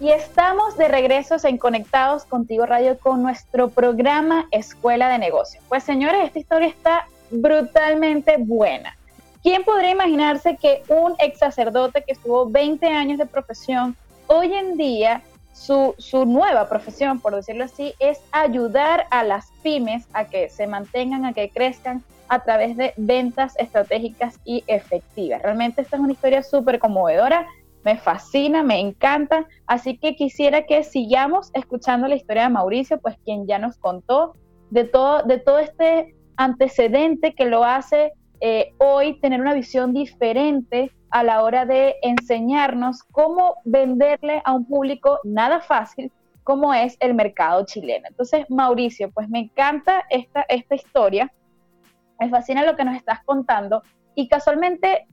Y 0.00 0.10
estamos 0.10 0.78
de 0.78 0.88
regreso 0.88 1.36
en 1.44 1.58
Conectados 1.58 2.24
Contigo 2.24 2.64
Radio 2.64 2.98
con 2.98 3.22
nuestro 3.22 3.68
programa 3.68 4.46
Escuela 4.50 5.10
de 5.10 5.18
Negocios. 5.18 5.62
Pues 5.68 5.84
señores, 5.84 6.24
esta 6.24 6.38
historia 6.38 6.68
está 6.68 7.06
brutalmente 7.30 8.36
buena. 8.38 8.96
¿Quién 9.42 9.62
podría 9.62 9.90
imaginarse 9.90 10.56
que 10.56 10.82
un 10.88 11.14
ex 11.18 11.38
sacerdote 11.38 12.02
que 12.02 12.12
estuvo 12.12 12.48
20 12.48 12.86
años 12.86 13.18
de 13.18 13.26
profesión, 13.26 13.94
hoy 14.26 14.54
en 14.54 14.76
día 14.76 15.22
su, 15.52 15.94
su, 15.98 16.24
nueva 16.24 16.68
profesión, 16.68 17.20
por 17.20 17.34
decirlo 17.34 17.64
así, 17.64 17.94
es 17.98 18.20
ayudar 18.32 19.06
a 19.10 19.24
las 19.24 19.50
pymes 19.62 20.06
a 20.12 20.24
que 20.24 20.48
se 20.48 20.66
mantengan, 20.66 21.24
a 21.24 21.32
que 21.32 21.50
crezcan 21.50 22.02
a 22.28 22.44
través 22.44 22.76
de 22.76 22.94
ventas 22.96 23.54
estratégicas 23.58 24.38
y 24.44 24.62
efectivas. 24.68 25.42
Realmente 25.42 25.82
esta 25.82 25.96
es 25.96 26.02
una 26.02 26.12
historia 26.12 26.42
súper 26.42 26.78
conmovedora, 26.78 27.46
me 27.84 27.96
fascina, 27.96 28.62
me 28.62 28.78
encanta, 28.78 29.46
así 29.66 29.98
que 29.98 30.14
quisiera 30.14 30.66
que 30.66 30.84
sigamos 30.84 31.50
escuchando 31.54 32.06
la 32.06 32.14
historia 32.14 32.44
de 32.44 32.50
Mauricio, 32.50 33.00
pues 33.00 33.16
quien 33.24 33.46
ya 33.46 33.58
nos 33.58 33.76
contó 33.78 34.34
de 34.70 34.84
todo, 34.84 35.22
de 35.22 35.38
todo 35.38 35.58
este 35.58 36.14
antecedente 36.36 37.34
que 37.34 37.46
lo 37.46 37.64
hace 37.64 38.12
eh, 38.40 38.72
hoy 38.78 39.18
tener 39.20 39.40
una 39.40 39.54
visión 39.54 39.92
diferente 39.92 40.92
a 41.10 41.22
la 41.22 41.42
hora 41.42 41.64
de 41.66 41.96
enseñarnos 42.02 43.02
cómo 43.02 43.56
venderle 43.64 44.42
a 44.44 44.52
un 44.52 44.64
público 44.64 45.18
nada 45.24 45.60
fácil 45.60 46.12
como 46.44 46.72
es 46.72 46.96
el 47.00 47.14
mercado 47.14 47.64
chileno. 47.64 48.08
Entonces, 48.08 48.48
Mauricio, 48.48 49.10
pues 49.10 49.28
me 49.28 49.40
encanta 49.40 50.04
esta, 50.08 50.44
esta 50.48 50.74
historia, 50.74 51.32
me 52.18 52.28
fascina 52.28 52.64
lo 52.64 52.76
que 52.76 52.84
nos 52.84 52.96
estás 52.96 53.22
contando 53.24 53.82
y 54.14 54.28
casualmente 54.28 55.06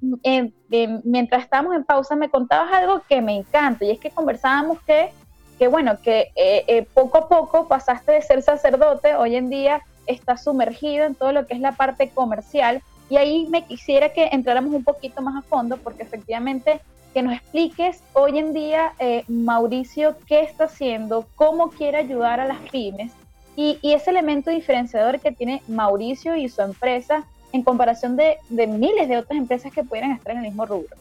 mientras 1.03 1.43
estábamos 1.43 1.75
en 1.75 1.83
pausa 1.83 2.15
me 2.15 2.29
contabas 2.29 2.73
algo 2.73 3.01
que 3.07 3.21
me 3.21 3.35
encanta 3.35 3.85
y 3.85 3.91
es 3.91 3.99
que 3.99 4.09
conversábamos 4.09 4.81
que, 4.81 5.11
que 5.59 5.67
bueno, 5.67 5.99
que 6.01 6.31
eh, 6.35 6.63
eh, 6.67 6.87
poco 6.93 7.19
a 7.19 7.29
poco 7.29 7.67
pasaste 7.67 8.13
de 8.13 8.21
ser 8.21 8.41
sacerdote, 8.41 9.15
hoy 9.15 9.35
en 9.35 9.49
día 9.49 9.81
estás 10.07 10.43
sumergido 10.43 11.05
en 11.05 11.15
todo 11.15 11.31
lo 11.31 11.45
que 11.45 11.53
es 11.53 11.59
la 11.59 11.73
parte 11.73 12.09
comercial 12.09 12.81
y 13.09 13.17
ahí 13.17 13.47
me 13.49 13.65
quisiera 13.65 14.09
que 14.09 14.29
entráramos 14.31 14.73
un 14.73 14.83
poquito 14.83 15.21
más 15.21 15.35
a 15.35 15.41
fondo 15.41 15.77
porque 15.77 16.03
efectivamente 16.03 16.79
que 17.13 17.23
nos 17.23 17.33
expliques 17.33 18.03
hoy 18.13 18.37
en 18.37 18.53
día, 18.53 18.93
eh, 18.99 19.23
Mauricio, 19.27 20.15
qué 20.27 20.41
está 20.41 20.65
haciendo, 20.65 21.27
cómo 21.35 21.69
quiere 21.69 21.97
ayudar 21.97 22.39
a 22.39 22.45
las 22.45 22.59
pymes 22.69 23.11
y, 23.55 23.79
ese 23.81 24.11
elemento 24.11 24.51
diferenciador 24.51 25.19
que 25.19 25.31
tiene 25.31 25.63
Mauricio 25.67 26.35
y 26.35 26.47
su 26.47 26.61
empresa 26.61 27.25
en 27.53 27.63
comparación 27.63 28.15
de, 28.15 28.37
de 28.49 28.67
miles 28.67 29.09
de 29.09 29.17
otras 29.17 29.39
empresas 29.39 29.73
que 29.73 29.83
pudieran 29.83 30.11
estar 30.11 30.33
en 30.33 30.39
el 30.39 30.43
mismo 30.43 30.65
rubro. 30.65 30.95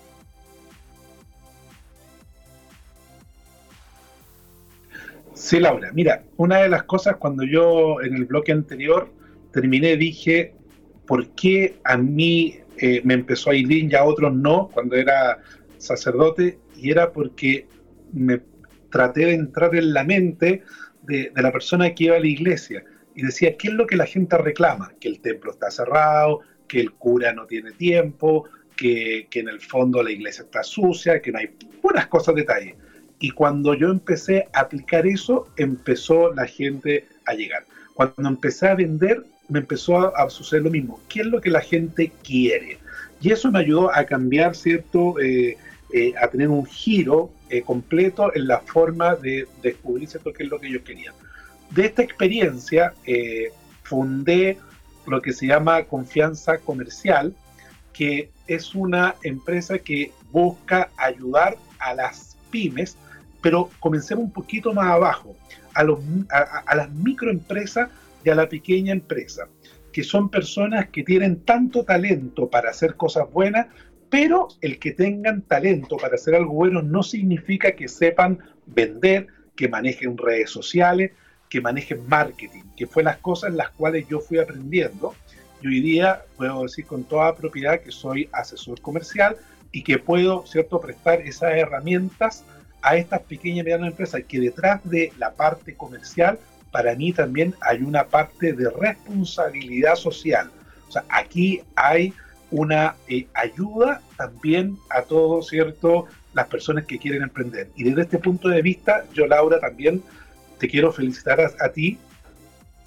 Sí, 5.34 5.60
Laura. 5.60 5.90
Mira, 5.92 6.24
una 6.38 6.62
de 6.62 6.70
las 6.70 6.84
cosas 6.84 7.16
cuando 7.16 7.44
yo 7.44 8.00
en 8.00 8.14
el 8.14 8.24
bloque 8.24 8.52
anterior 8.52 9.12
terminé, 9.52 9.98
dije, 9.98 10.55
por 11.06 11.28
qué 11.30 11.76
a 11.84 11.96
mí 11.96 12.58
eh, 12.78 13.00
me 13.04 13.14
empezó 13.14 13.50
a 13.50 13.54
bien 13.54 13.88
y 13.90 13.94
a 13.94 14.04
otros 14.04 14.34
no 14.34 14.68
cuando 14.72 14.96
era 14.96 15.38
sacerdote, 15.78 16.58
y 16.76 16.90
era 16.90 17.12
porque 17.12 17.66
me 18.12 18.40
traté 18.90 19.26
de 19.26 19.34
entrar 19.34 19.74
en 19.74 19.92
la 19.92 20.04
mente 20.04 20.62
de, 21.02 21.32
la 21.34 21.52
persona 21.52 21.94
que 21.94 22.04
iba 22.04 22.16
a 22.16 22.20
la 22.20 22.26
iglesia 22.26 22.84
y 23.14 23.22
decía, 23.22 23.56
¿qué 23.56 23.68
es 23.68 23.74
lo 23.74 23.86
que 23.86 23.96
la 23.96 24.06
gente 24.06 24.36
reclama? 24.36 24.92
Que 25.00 25.08
el 25.08 25.20
templo 25.20 25.52
está 25.52 25.70
cerrado, 25.70 26.40
que 26.68 26.80
el 26.80 26.92
cura 26.92 27.32
no 27.32 27.46
tiene 27.46 27.72
tiempo, 27.72 28.44
que, 28.76 29.28
en 29.32 29.48
el 29.48 29.60
fondo 29.60 30.02
la 30.02 30.10
iglesia 30.10 30.44
está 30.44 30.62
sucia, 30.62 31.22
que 31.22 31.32
no 31.32 31.38
hay 31.38 31.50
buenas 31.82 32.06
cosas, 32.08 32.34
detalles. 32.34 32.74
Y 33.18 33.30
cuando 33.30 33.72
yo 33.72 33.90
empecé 33.90 34.48
a 34.52 34.60
aplicar 34.60 35.06
eso, 35.06 35.48
empezó 35.56 36.34
la 36.34 36.46
gente 36.46 37.06
a 37.24 37.32
llegar. 37.32 37.64
Cuando 37.94 38.28
empecé 38.28 38.68
a 38.68 38.74
vender, 38.74 39.24
me 39.48 39.60
empezó 39.60 40.16
a, 40.16 40.28
suceder 40.30 40.64
lo 40.64 40.70
mismo. 40.70 41.00
¿Qué 41.08 41.20
es 41.20 41.26
lo 41.26 41.40
que 41.40 41.50
la 41.50 41.60
gente 41.60 42.12
quiere? 42.24 42.78
Y 43.20 43.30
eso 43.30 43.50
me 43.50 43.60
ayudó 43.60 43.94
a 43.94 44.04
cambiar, 44.04 44.54
¿cierto? 44.54 45.18
Eh, 45.20 45.56
eh, 45.92 46.12
a 46.20 46.28
tener 46.28 46.48
un 46.48 46.66
giro 46.66 47.30
eh, 47.48 47.62
completo 47.62 48.34
en 48.34 48.48
la 48.48 48.60
forma 48.60 49.14
de 49.14 49.46
descubrir, 49.62 50.08
¿cierto? 50.08 50.32
¿Qué 50.32 50.44
es 50.44 50.50
lo 50.50 50.60
que 50.60 50.70
yo 50.70 50.82
quería? 50.82 51.12
De 51.70 51.86
esta 51.86 52.02
experiencia 52.02 52.94
fundé 53.82 54.58
lo 55.06 55.20
que 55.20 55.32
se 55.32 55.46
llama 55.46 55.84
Confianza 55.84 56.58
Comercial, 56.58 57.34
que 57.92 58.30
es 58.46 58.74
una 58.74 59.16
empresa 59.22 59.78
que 59.78 60.12
busca 60.30 60.90
ayudar 60.96 61.56
a 61.78 61.94
las 61.94 62.36
pymes 62.50 62.96
pero 63.46 63.70
comencemos 63.78 64.24
un 64.24 64.32
poquito 64.32 64.74
más 64.74 64.86
abajo, 64.86 65.36
a, 65.72 65.84
los, 65.84 66.00
a, 66.30 66.74
las 66.74 66.90
microempresas 66.90 67.88
y 68.26 68.30
a 68.30 68.34
la 68.34 68.48
pequeña 68.48 68.92
empresa, 68.92 69.48
que 69.92 70.02
son 70.02 70.28
personas 70.28 70.88
que 70.88 71.04
tienen 71.04 71.44
tanto 71.44 71.84
talento 71.84 72.50
para 72.50 72.70
hacer 72.70 72.96
cosas 72.96 73.30
buenas, 73.32 73.68
pero 74.10 74.48
el 74.60 74.78
que 74.80 74.90
tengan 74.90 75.42
talento 75.42 75.96
para 75.96 76.16
hacer 76.16 76.34
algo 76.34 76.52
bueno 76.52 76.82
no 76.82 77.04
significa 77.04 77.72
que 77.72 77.86
sepan 77.86 78.38
vender, 78.66 79.28
que 79.54 79.68
manejen 79.68 80.18
redes 80.18 80.50
sociales, 80.50 81.12
que 81.48 81.60
manejen 81.60 82.06
marketing, 82.08 82.64
que 82.76 82.88
fue 82.88 83.04
las 83.04 83.18
cosas 83.18 83.50
en 83.50 83.58
las 83.58 83.70
cuales 83.70 84.06
yo 84.08 84.18
fui 84.18 84.38
aprendiendo. 84.38 85.14
Y 85.62 85.68
hoy 85.68 85.80
día 85.80 86.24
puedo 86.36 86.62
decir 86.62 86.84
con 86.84 87.04
toda 87.04 87.34
propiedad 87.36 87.80
que 87.80 87.92
soy 87.92 88.28
asesor 88.32 88.80
comercial 88.80 89.36
y 89.70 89.82
que 89.84 89.98
puedo, 89.98 90.44
¿cierto?, 90.46 90.80
prestar 90.80 91.20
esas 91.20 91.54
herramientas 91.54 92.44
a 92.82 92.96
estas 92.96 93.22
pequeñas 93.22 93.58
y 93.58 93.62
medianas 93.62 93.90
empresas, 93.90 94.22
que 94.26 94.40
detrás 94.40 94.80
de 94.84 95.12
la 95.16 95.32
parte 95.32 95.74
comercial, 95.74 96.38
para 96.76 96.94
mí 96.94 97.10
también 97.10 97.54
hay 97.62 97.80
una 97.82 98.04
parte 98.04 98.52
de 98.52 98.68
responsabilidad 98.68 99.94
social. 99.94 100.50
O 100.86 100.92
sea, 100.92 101.06
aquí 101.08 101.62
hay 101.74 102.12
una 102.50 102.96
eh, 103.08 103.26
ayuda 103.32 104.02
también 104.18 104.76
a 104.90 105.00
todos, 105.00 105.48
¿cierto?, 105.48 106.04
las 106.34 106.48
personas 106.48 106.84
que 106.84 106.98
quieren 106.98 107.22
emprender. 107.22 107.70
Y 107.76 107.84
desde 107.84 108.02
este 108.02 108.18
punto 108.18 108.50
de 108.50 108.60
vista, 108.60 109.06
yo, 109.14 109.26
Laura, 109.26 109.58
también 109.58 110.02
te 110.58 110.68
quiero 110.68 110.92
felicitar 110.92 111.40
a, 111.40 111.68
ti 111.70 111.96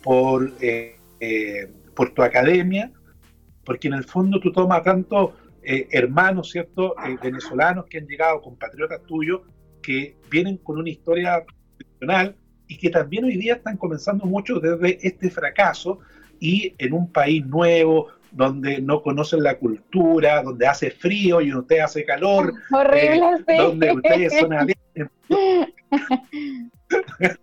por, 0.03 0.53
eh, 0.61 0.95
eh, 1.19 1.67
por 1.95 2.13
tu 2.13 2.21
academia, 2.21 2.91
porque 3.65 3.87
en 3.87 3.95
el 3.95 4.03
fondo 4.03 4.39
tú 4.39 4.51
tomas 4.51 4.83
tanto 4.83 5.33
hermanos, 5.63 6.51
¿cierto?, 6.51 6.93
venezolanos 7.23 7.85
que 7.87 7.97
han 7.97 8.05
llegado, 8.05 8.39
compatriotas 8.41 9.01
tuyos, 9.07 9.41
que 9.81 10.15
vienen 10.29 10.57
con 10.57 10.77
una 10.77 10.89
historia 10.89 11.43
profesional 11.75 12.35
y 12.69 12.77
que 12.77 12.89
también 12.91 13.25
hoy 13.25 13.35
día 13.35 13.55
están 13.55 13.75
comenzando 13.75 14.25
mucho 14.25 14.59
desde 14.59 14.99
este 15.05 15.29
fracaso 15.31 15.99
y 16.39 16.75
en 16.77 16.93
un 16.93 17.11
país 17.11 17.45
nuevo, 17.45 18.07
donde 18.31 18.79
no 18.79 19.01
conocen 19.01 19.41
la 19.41 19.57
cultura, 19.57 20.43
donde 20.43 20.67
hace 20.67 20.91
frío 20.91 21.41
y 21.41 21.51
usted 21.53 21.79
hace 21.79 22.05
calor, 22.05 22.53
Horrible, 22.71 23.43
eh, 23.47 23.57
donde 23.57 23.91
ustedes 23.91 24.39
son. 24.39 24.51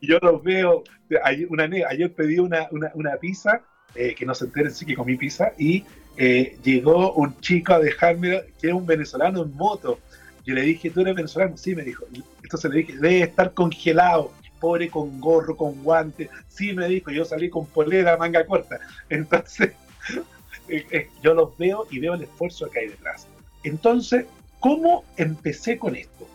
Yo 0.00 0.18
los 0.20 0.42
veo, 0.42 0.82
ayer, 1.22 1.46
una, 1.48 1.70
ayer 1.88 2.12
pedí 2.12 2.40
una, 2.40 2.68
una, 2.72 3.16
pizza, 3.16 3.62
eh, 3.94 4.16
que 4.16 4.26
no 4.26 4.34
se 4.34 4.46
enteren, 4.46 4.72
sí 4.72 4.84
que 4.84 4.96
comí 4.96 5.16
pizza, 5.16 5.52
y 5.56 5.84
eh, 6.16 6.58
llegó 6.64 7.12
un 7.12 7.38
chico 7.40 7.74
a 7.74 7.78
dejarme, 7.78 8.42
que 8.60 8.66
es 8.68 8.74
un 8.74 8.84
venezolano 8.84 9.44
en 9.44 9.54
moto. 9.54 10.00
Yo 10.44 10.54
le 10.54 10.62
dije, 10.62 10.90
¿tú 10.90 11.00
eres 11.00 11.14
venezolano? 11.14 11.56
Sí, 11.56 11.74
me 11.74 11.82
dijo. 11.82 12.04
Entonces 12.42 12.70
le 12.70 12.78
dije, 12.78 12.92
debe 12.94 13.22
estar 13.22 13.54
congelado 13.54 14.32
pobre 14.64 14.88
con 14.88 15.20
gorro, 15.20 15.58
con 15.58 15.82
guantes. 15.82 16.30
Sí, 16.48 16.72
me 16.72 16.88
dijo, 16.88 17.10
yo 17.10 17.26
salí 17.26 17.50
con 17.50 17.66
polera, 17.66 18.16
manga 18.16 18.46
corta. 18.46 18.80
Entonces, 19.10 19.72
eh, 20.68 20.86
eh, 20.90 21.08
yo 21.22 21.34
los 21.34 21.54
veo 21.58 21.86
y 21.90 21.98
veo 21.98 22.14
el 22.14 22.22
esfuerzo 22.22 22.70
que 22.70 22.78
hay 22.78 22.88
detrás. 22.88 23.26
Entonces, 23.62 24.24
¿cómo 24.60 25.04
empecé 25.18 25.76
con 25.76 25.96
esto? 25.96 26.26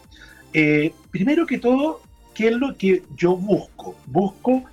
Eh, 0.54 0.94
primero 1.10 1.48
que 1.48 1.58
todo, 1.58 2.02
¿qué 2.36 2.50
es 2.50 2.54
lo 2.56 2.78
que 2.78 3.02
yo 3.16 3.36
busco? 3.36 3.96
Busco 4.06 4.64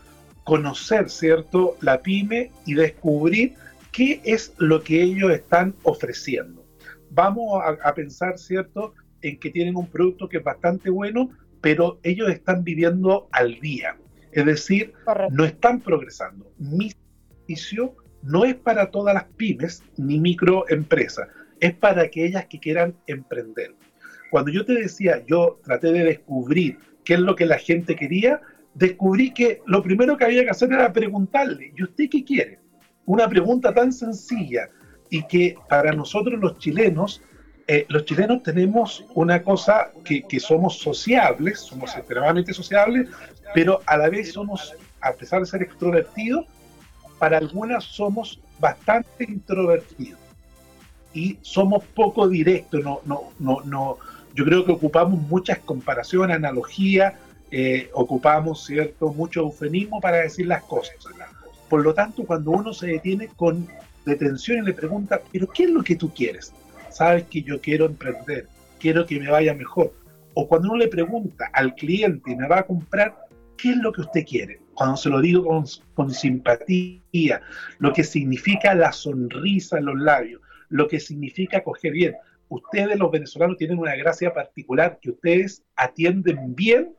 conocer, 0.44 1.08
¿cierto?, 1.08 1.78
la 1.80 2.02
pyme 2.02 2.52
y 2.66 2.74
descubrir 2.74 3.54
qué 3.90 4.20
es 4.24 4.52
lo 4.58 4.82
que 4.82 5.02
ellos 5.02 5.32
están 5.32 5.74
ofreciendo. 5.82 6.62
Vamos 7.08 7.62
a, 7.62 7.88
a 7.88 7.94
pensar, 7.94 8.38
¿cierto?, 8.38 8.92
en 9.28 9.38
que 9.38 9.50
tienen 9.50 9.76
un 9.76 9.88
producto 9.88 10.28
que 10.28 10.38
es 10.38 10.44
bastante 10.44 10.90
bueno, 10.90 11.30
pero 11.60 11.98
ellos 12.02 12.30
están 12.30 12.62
viviendo 12.62 13.28
al 13.32 13.58
día. 13.60 13.96
Es 14.32 14.44
decir, 14.44 14.92
no 15.30 15.44
están 15.44 15.80
progresando. 15.80 16.52
Mi 16.58 16.90
servicio 16.90 17.94
no 18.22 18.44
es 18.44 18.54
para 18.54 18.90
todas 18.90 19.14
las 19.14 19.24
pymes 19.36 19.82
ni 19.96 20.20
microempresas, 20.20 21.28
es 21.60 21.74
para 21.74 22.02
aquellas 22.02 22.46
que 22.46 22.60
quieran 22.60 22.94
emprender. 23.06 23.74
Cuando 24.30 24.50
yo 24.50 24.64
te 24.64 24.74
decía, 24.74 25.24
yo 25.26 25.60
traté 25.64 25.92
de 25.92 26.04
descubrir 26.04 26.78
qué 27.04 27.14
es 27.14 27.20
lo 27.20 27.34
que 27.34 27.46
la 27.46 27.58
gente 27.58 27.96
quería, 27.96 28.40
descubrí 28.74 29.32
que 29.32 29.62
lo 29.66 29.82
primero 29.82 30.16
que 30.16 30.24
había 30.24 30.44
que 30.44 30.50
hacer 30.50 30.72
era 30.72 30.92
preguntarle, 30.92 31.72
¿y 31.76 31.82
usted 31.82 32.08
qué 32.10 32.24
quiere? 32.24 32.58
Una 33.06 33.28
pregunta 33.28 33.72
tan 33.72 33.92
sencilla 33.92 34.68
y 35.08 35.22
que 35.26 35.54
para 35.68 35.92
nosotros 35.92 36.38
los 36.40 36.58
chilenos 36.58 37.22
eh, 37.68 37.84
los 37.88 38.04
chilenos 38.04 38.44
tenemos 38.44 39.04
una 39.14 39.42
cosa 39.42 39.90
que, 40.04 40.24
somos 40.38 40.78
sociables, 40.78 41.60
somos 41.60 41.96
extremadamente 41.96 42.52
sociables, 42.52 43.08
pero 43.54 43.80
a 43.86 43.96
la 43.96 44.08
vez 44.08 44.32
somos, 44.32 44.74
a 45.00 45.12
pesar 45.12 45.40
de 45.40 45.46
ser 45.46 45.62
extrovertidos, 45.62 46.46
para 47.18 47.38
algunas 47.38 47.82
somos 47.84 48.38
bastante 48.60 49.24
introvertidos 49.24 50.20
y 51.12 51.38
somos 51.42 51.82
poco 51.84 52.28
directos. 52.28 52.84
No, 52.84 53.00
no, 53.04 53.32
no, 53.40 53.60
no, 53.64 53.98
yo 54.34 54.44
creo 54.44 54.64
que 54.64 54.72
ocupamos 54.72 55.20
muchas 55.22 55.58
comparaciones, 55.58 56.36
analogías, 56.36 57.14
eh, 57.50 57.90
ocupamos 57.94 58.64
cierto 58.64 59.12
mucho 59.12 59.40
eufemismo 59.40 60.00
para 60.00 60.18
decir 60.18 60.46
las 60.46 60.62
cosas. 60.62 60.94
Por 61.68 61.82
lo 61.82 61.94
tanto, 61.94 62.24
cuando 62.24 62.52
uno 62.52 62.72
se 62.72 62.86
detiene 62.86 63.26
con 63.28 63.66
detención 64.04 64.58
y 64.58 64.66
le 64.66 64.72
pregunta, 64.72 65.20
¿pero 65.32 65.48
qué 65.48 65.64
es 65.64 65.70
lo 65.70 65.82
que 65.82 65.96
tú 65.96 66.12
quieres? 66.14 66.52
Sabes 66.96 67.24
que 67.24 67.42
yo 67.42 67.60
quiero 67.60 67.84
emprender, 67.86 68.48
quiero 68.80 69.04
que 69.06 69.20
me 69.20 69.30
vaya 69.30 69.54
mejor. 69.54 69.92
O 70.34 70.48
cuando 70.48 70.68
uno 70.68 70.78
le 70.78 70.88
pregunta 70.88 71.50
al 71.52 71.74
cliente, 71.74 72.34
¿me 72.34 72.48
va 72.48 72.60
a 72.60 72.66
comprar? 72.66 73.14
¿Qué 73.58 73.70
es 73.70 73.76
lo 73.76 73.92
que 73.92 74.02
usted 74.02 74.24
quiere? 74.24 74.60
Cuando 74.74 74.96
se 74.96 75.10
lo 75.10 75.20
digo 75.20 75.44
con, 75.44 75.64
con 75.94 76.10
simpatía, 76.10 77.42
lo 77.78 77.92
que 77.92 78.04
significa 78.04 78.74
la 78.74 78.92
sonrisa 78.92 79.78
en 79.78 79.86
los 79.86 79.98
labios, 79.98 80.40
lo 80.68 80.88
que 80.88 81.00
significa 81.00 81.62
coger 81.62 81.92
bien. 81.92 82.14
Ustedes 82.48 82.98
los 82.98 83.10
venezolanos 83.10 83.56
tienen 83.56 83.78
una 83.78 83.94
gracia 83.96 84.32
particular 84.32 84.98
que 85.00 85.10
ustedes 85.10 85.62
atienden 85.74 86.54
bien 86.54 86.94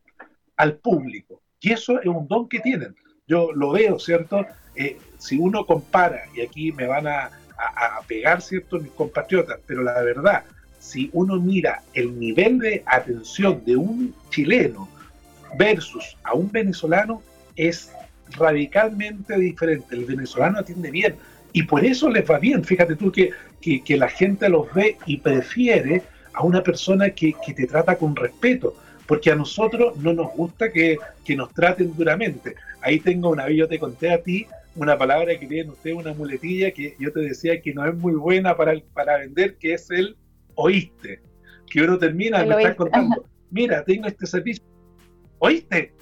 al 0.58 0.76
público. 0.78 1.42
Y 1.60 1.72
eso 1.72 2.00
es 2.00 2.08
un 2.08 2.28
don 2.28 2.48
que 2.50 2.60
tienen. 2.60 2.96
Yo 3.28 3.52
lo 3.52 3.72
veo, 3.72 4.00
¿cierto? 4.00 4.46
Eh, 4.76 4.98
si 5.18 5.38
uno 5.38 5.66
compara, 5.66 6.24
y 6.36 6.42
aquí 6.42 6.72
me 6.72 6.86
van 6.86 7.08
a, 7.08 7.32
a, 7.58 8.02
pegar, 8.08 8.42
¿cierto?, 8.42 8.80
mis 8.80 8.92
compatriotas, 8.92 9.60
pero 9.66 9.84
la 9.84 10.02
verdad, 10.02 10.44
si 10.80 11.10
uno 11.14 11.40
mira 11.40 11.82
el 11.94 12.18
nivel 12.20 12.60
de 12.60 12.84
atención 12.86 13.64
de 13.66 13.76
un 13.76 14.14
chileno 14.30 14.88
versus 15.58 16.18
a 16.24 16.34
un 16.34 16.52
venezolano, 16.52 17.22
es 17.56 17.92
radicalmente 18.32 19.38
diferente. 19.38 19.96
El 19.96 20.06
venezolano 20.06 20.60
atiende 20.60 20.92
bien 20.92 21.16
y 21.54 21.64
por 21.64 21.84
eso 21.84 22.10
les 22.10 22.30
va 22.30 22.40
bien. 22.40 22.64
Fíjate 22.64 22.96
tú 22.96 23.12
que, 23.12 23.32
que, 23.62 23.98
la 23.98 24.10
gente 24.10 24.50
los 24.50 24.72
ve 24.74 24.98
y 25.06 25.18
prefiere 25.18 26.04
a 26.34 26.44
una 26.44 26.62
persona 26.62 27.10
que, 27.10 27.34
que, 27.46 27.54
te 27.54 27.66
trata 27.66 27.98
con 27.98 28.16
respeto, 28.16 28.76
porque 29.08 29.32
a 29.32 29.36
nosotros 29.36 29.98
no 29.98 30.14
nos 30.14 30.32
gusta 30.34 30.72
que, 30.72 30.98
que 31.26 31.36
nos 31.36 31.54
traten 31.54 31.96
duramente. 31.96 32.56
Ahí 32.82 33.00
tengo 33.00 33.30
una 33.30 33.50
yo 33.50 33.68
te 33.68 33.80
conté 33.80 34.12
a 34.12 34.22
ti 34.22 34.46
una 34.78 34.98
palabra 34.98 35.38
que 35.38 35.48
tiene 35.48 35.72
usted, 35.72 35.92
una 35.94 36.14
muletilla 36.14 36.72
que 36.72 36.96
yo 37.00 37.12
te 37.12 37.22
decía 37.22 37.62
que 37.62 37.74
no 37.74 37.86
es 37.86 37.96
muy 37.96 38.14
buena 38.14 38.56
para, 38.56 38.74
para 38.94 39.18
vender, 39.18 39.58
que 39.58 39.74
es 39.74 39.90
el 39.92 40.16
oíste. 40.56 41.22
Que 41.70 41.82
uno 41.82 41.98
termina, 41.98 42.46
me 42.46 42.56
está 42.56 42.76
contando, 42.76 43.26
mira, 43.50 43.84
tengo 43.84 44.08
este 44.08 44.26
servicio, 44.26 44.64
oíste. 45.40 45.94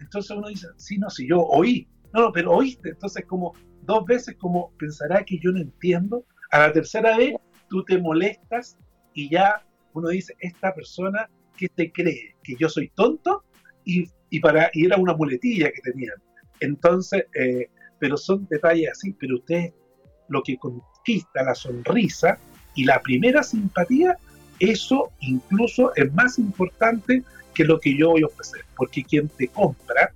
Entonces 0.00 0.36
uno 0.36 0.48
dice, 0.48 0.66
sí, 0.76 0.98
no, 0.98 1.08
si 1.10 1.28
yo 1.28 1.42
oí, 1.42 1.86
no, 2.12 2.32
pero 2.32 2.52
oíste. 2.52 2.90
Entonces 2.90 3.24
como 3.26 3.54
dos 3.82 4.04
veces 4.06 4.36
como 4.36 4.72
pensará 4.78 5.24
que 5.24 5.38
yo 5.38 5.52
no 5.52 5.60
entiendo. 5.60 6.24
A 6.50 6.58
la 6.58 6.72
tercera 6.72 7.16
vez 7.16 7.34
tú 7.68 7.84
te 7.84 7.98
molestas 7.98 8.78
y 9.14 9.30
ya 9.30 9.64
uno 9.94 10.08
dice, 10.08 10.34
esta 10.40 10.74
persona 10.74 11.28
que 11.56 11.68
te 11.68 11.92
cree 11.92 12.34
que 12.42 12.56
yo 12.58 12.68
soy 12.68 12.88
tonto 12.94 13.44
y, 13.84 14.08
y 14.30 14.40
para 14.40 14.70
y 14.72 14.86
era 14.86 14.96
una 14.96 15.14
muletilla 15.14 15.70
que 15.70 15.80
tenían. 15.82 16.16
Entonces, 16.60 17.26
eh, 17.34 17.68
pero 18.02 18.16
son 18.16 18.48
detalles 18.50 18.90
así, 18.90 19.12
pero 19.12 19.36
usted 19.36 19.72
lo 20.26 20.42
que 20.42 20.56
conquista 20.58 21.44
la 21.44 21.54
sonrisa 21.54 22.36
y 22.74 22.82
la 22.82 23.00
primera 23.00 23.44
simpatía, 23.44 24.16
eso 24.58 25.12
incluso 25.20 25.94
es 25.94 26.12
más 26.12 26.36
importante 26.40 27.22
que 27.54 27.62
lo 27.62 27.78
que 27.78 27.96
yo 27.96 28.10
voy 28.10 28.22
a 28.22 28.26
ofrecer, 28.26 28.64
porque 28.76 29.04
quien 29.04 29.28
te 29.28 29.46
compra 29.46 30.12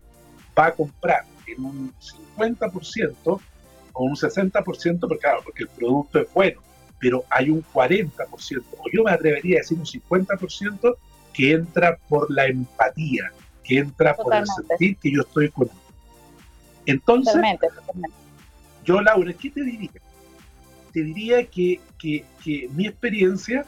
va 0.58 0.66
a 0.66 0.72
comprar 0.72 1.26
en 1.46 1.64
un 1.64 1.94
50% 2.34 3.40
o 3.92 4.04
un 4.04 4.16
60%, 4.16 4.98
porque 4.98 5.18
claro, 5.18 5.42
porque 5.44 5.62
el 5.62 5.68
producto 5.68 6.18
es 6.18 6.34
bueno, 6.34 6.60
pero 6.98 7.22
hay 7.30 7.50
un 7.50 7.62
40%, 7.72 8.64
o 8.78 8.84
yo 8.92 9.04
me 9.04 9.12
atrevería 9.12 9.58
a 9.58 9.60
decir 9.60 9.78
un 9.78 9.86
50% 9.86 10.96
que 11.32 11.52
entra 11.52 11.96
por 12.08 12.28
la 12.32 12.46
empatía, 12.46 13.30
que 13.62 13.78
entra 13.78 14.16
por 14.16 14.34
el 14.34 14.44
sentir 14.44 14.96
que 14.96 15.12
yo 15.12 15.20
estoy 15.20 15.50
con 15.50 15.70
entonces, 16.86 17.34
yo, 18.84 19.00
Laura, 19.00 19.32
¿qué 19.32 19.50
te 19.50 19.62
diría? 19.62 19.90
Te 20.92 21.02
diría 21.02 21.44
que, 21.46 21.80
mi 22.70 22.86
experiencia 22.86 23.66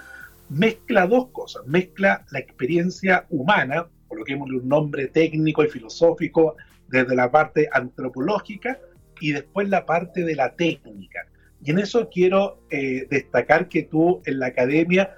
mezcla 0.48 1.06
dos 1.06 1.28
cosas, 1.28 1.66
mezcla 1.66 2.24
la 2.30 2.38
experiencia 2.38 3.26
humana, 3.28 3.86
coloquémosle 4.06 4.58
un 4.58 4.68
nombre 4.68 5.08
técnico 5.08 5.62
y 5.62 5.68
filosófico 5.68 6.56
desde 6.88 7.14
la 7.14 7.30
parte 7.30 7.68
antropológica 7.70 8.78
y 9.20 9.32
después 9.32 9.68
la 9.68 9.84
parte 9.84 10.24
de 10.24 10.34
la 10.34 10.54
técnica. 10.54 11.26
Y 11.62 11.72
en 11.72 11.80
eso 11.80 12.08
quiero 12.08 12.62
eh, 12.70 13.06
destacar 13.10 13.68
que 13.68 13.82
tú 13.82 14.22
en 14.24 14.38
la 14.38 14.46
academia 14.46 15.14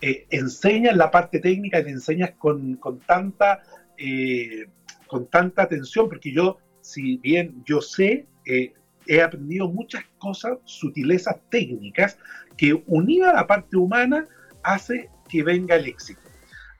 eh, 0.00 0.26
enseñas 0.30 0.96
la 0.96 1.10
parte 1.10 1.40
técnica 1.40 1.80
y 1.80 1.84
la 1.84 1.90
enseñas 1.90 2.32
con, 2.38 2.76
con 2.76 3.00
tanta, 3.00 3.62
eh, 3.96 4.66
con 5.06 5.26
tanta 5.26 5.62
atención, 5.62 6.08
porque 6.08 6.32
yo, 6.32 6.58
si 6.88 7.18
bien 7.18 7.62
yo 7.66 7.82
sé, 7.82 8.26
he 8.46 9.22
aprendido 9.22 9.68
muchas 9.68 10.04
cosas, 10.18 10.58
sutilezas 10.64 11.36
técnicas, 11.50 12.18
que 12.56 12.82
unida 12.86 13.30
a 13.30 13.34
la 13.34 13.46
parte 13.46 13.76
humana 13.76 14.26
hace 14.62 15.10
que 15.28 15.42
venga 15.42 15.76
el 15.76 15.86
éxito. 15.86 16.20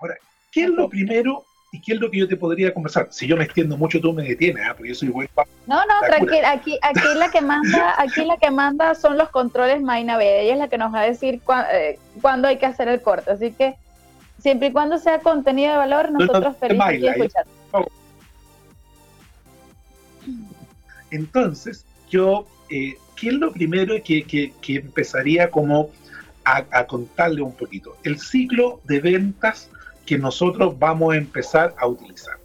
Ahora, 0.01 0.17
¿qué 0.51 0.65
es 0.65 0.71
lo 0.71 0.89
primero 0.89 1.45
y 1.73 1.81
qué 1.83 1.93
es 1.93 2.01
lo 2.01 2.11
que 2.11 2.19
yo 2.19 2.29
te 2.29 2.37
podría 2.37 2.73
conversar? 2.73 3.09
Si 3.11 3.27
yo 3.27 3.37
me 3.37 3.45
extiendo 3.45 3.77
mucho, 3.77 4.01
tú 4.01 4.15
me 4.15 4.23
detienes, 4.23 4.67
¿eh? 4.67 4.71
porque 4.75 4.89
yo 4.89 4.95
soy 4.95 5.09
buen 5.09 5.29
No, 5.67 5.77
no, 5.85 6.01
tranquila, 6.07 6.53
aquí, 6.53 6.79
aquí 6.81 7.15
la 7.15 7.31
que 7.31 7.43
manda, 7.43 7.95
aquí 7.99 8.25
la 8.25 8.39
que 8.39 8.51
manda 8.51 8.95
son 8.95 9.19
los 9.19 9.29
controles 9.29 9.83
Maina 9.83 10.17
B, 10.17 10.43
ella 10.43 10.55
es 10.55 10.59
la 10.59 10.69
que 10.69 10.79
nos 10.79 10.93
va 10.93 11.01
a 11.03 11.07
decir 11.07 11.43
eh, 11.73 11.99
cuándo 12.23 12.49
hay 12.49 12.57
que 12.57 12.67
hacer 12.67 12.89
el 12.89 13.03
corte, 13.03 13.31
así 13.31 13.53
que 13.53 13.77
siempre 14.39 14.69
y 14.69 14.73
cuando 14.73 14.99
sea 14.99 15.19
contenido 15.19 15.73
de 15.73 15.77
valor, 15.77 16.11
nosotros 16.11 16.57
felices 16.57 17.03
de 17.03 17.09
escuchar. 17.09 17.45
Entonces, 21.11 21.87
yo, 22.09 22.47
eh, 22.71 22.97
¿qué 23.17 23.29
es 23.29 23.35
lo 23.35 23.53
primero 23.53 23.95
que, 24.03 24.25
que, 24.25 24.53
empezaría 24.75 25.51
como 25.51 25.91
a, 26.45 26.87
contarle 26.87 27.43
un 27.43 27.55
poquito? 27.55 27.97
El 28.05 28.19
ciclo 28.19 28.81
de 28.85 29.01
ventas 29.01 29.71
que 30.07 30.19
nosotros 30.19 30.79
vamos 30.79 31.15
a 31.15 31.19
empezar 31.19 31.75
a 31.79 31.87
utilizar. 31.87 32.39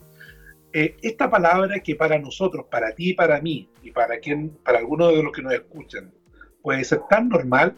Eh, 0.73 0.97
esta 1.01 1.29
palabra 1.29 1.79
que 1.79 1.95
para 1.95 2.17
nosotros, 2.17 2.65
para 2.69 2.93
ti 2.93 3.11
y 3.11 3.13
para 3.13 3.39
mí, 3.39 3.69
y 3.83 3.91
para, 3.91 4.17
quien, 4.19 4.49
para 4.63 4.79
algunos 4.79 5.15
de 5.15 5.23
los 5.23 5.31
que 5.31 5.41
nos 5.41 5.53
escuchan, 5.53 6.11
puede 6.61 6.83
ser 6.83 7.01
tan 7.09 7.29
normal, 7.29 7.75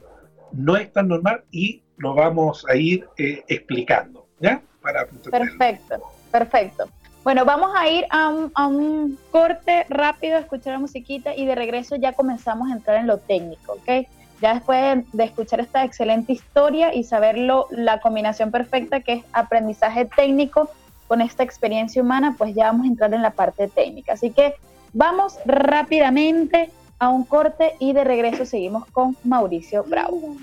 no 0.54 0.78
es 0.78 0.92
tan 0.94 1.10
normal 1.10 1.44
y 1.52 1.84
lo 1.98 2.14
vamos 2.14 2.66
a 2.70 2.76
ir 2.76 3.08
eh, 3.18 3.44
explicando, 3.48 4.28
¿ya? 4.40 4.62
Para 4.82 5.06
perfecto, 5.08 6.02
perfecto. 6.32 6.90
Bueno, 7.26 7.44
vamos 7.44 7.72
a 7.76 7.90
ir 7.90 8.06
a 8.12 8.28
un, 8.68 9.18
corte 9.32 9.88
rápido, 9.90 10.38
escuchar 10.38 10.74
la 10.74 10.80
musiquita 10.80 11.36
y 11.36 11.48
de 11.48 11.56
regreso 11.56 11.96
ya 11.96 12.14
comenzamos 12.14 12.70
a 12.70 12.74
entrar 12.74 12.98
en 12.98 13.08
lo 13.08 13.18
técnico, 13.18 13.74
¿ok? 13.74 14.08
Ya 14.44 14.54
después 14.54 15.04
de, 15.12 15.24
escuchar 15.24 15.60
esta 15.60 15.84
excelente 15.84 16.34
historia 16.34 16.94
y 16.94 17.04
saberlo, 17.04 17.66
la 17.72 18.00
combinación 18.00 18.52
perfecta 18.52 19.00
que 19.00 19.14
es 19.14 19.26
aprendizaje 19.34 20.06
técnico 20.06 20.70
con 21.08 21.20
esta 21.20 21.42
experiencia 21.42 22.00
humana, 22.00 22.36
pues 22.38 22.54
ya 22.54 22.66
vamos 22.66 22.86
a 22.86 22.90
entrar 22.90 23.12
en 23.12 23.24
la 23.24 23.32
parte 23.32 23.70
técnica. 23.70 24.14
Así 24.14 24.30
que 24.30 24.54
vamos 24.94 25.40
rápidamente 25.48 26.70
a 27.00 27.10
un 27.10 27.24
corte 27.24 27.74
y 27.80 27.94
de 27.94 28.04
regreso 28.04 28.46
seguimos 28.46 28.86
con 28.92 29.18
Mauricio 29.24 29.84
Bravo. 29.84 30.36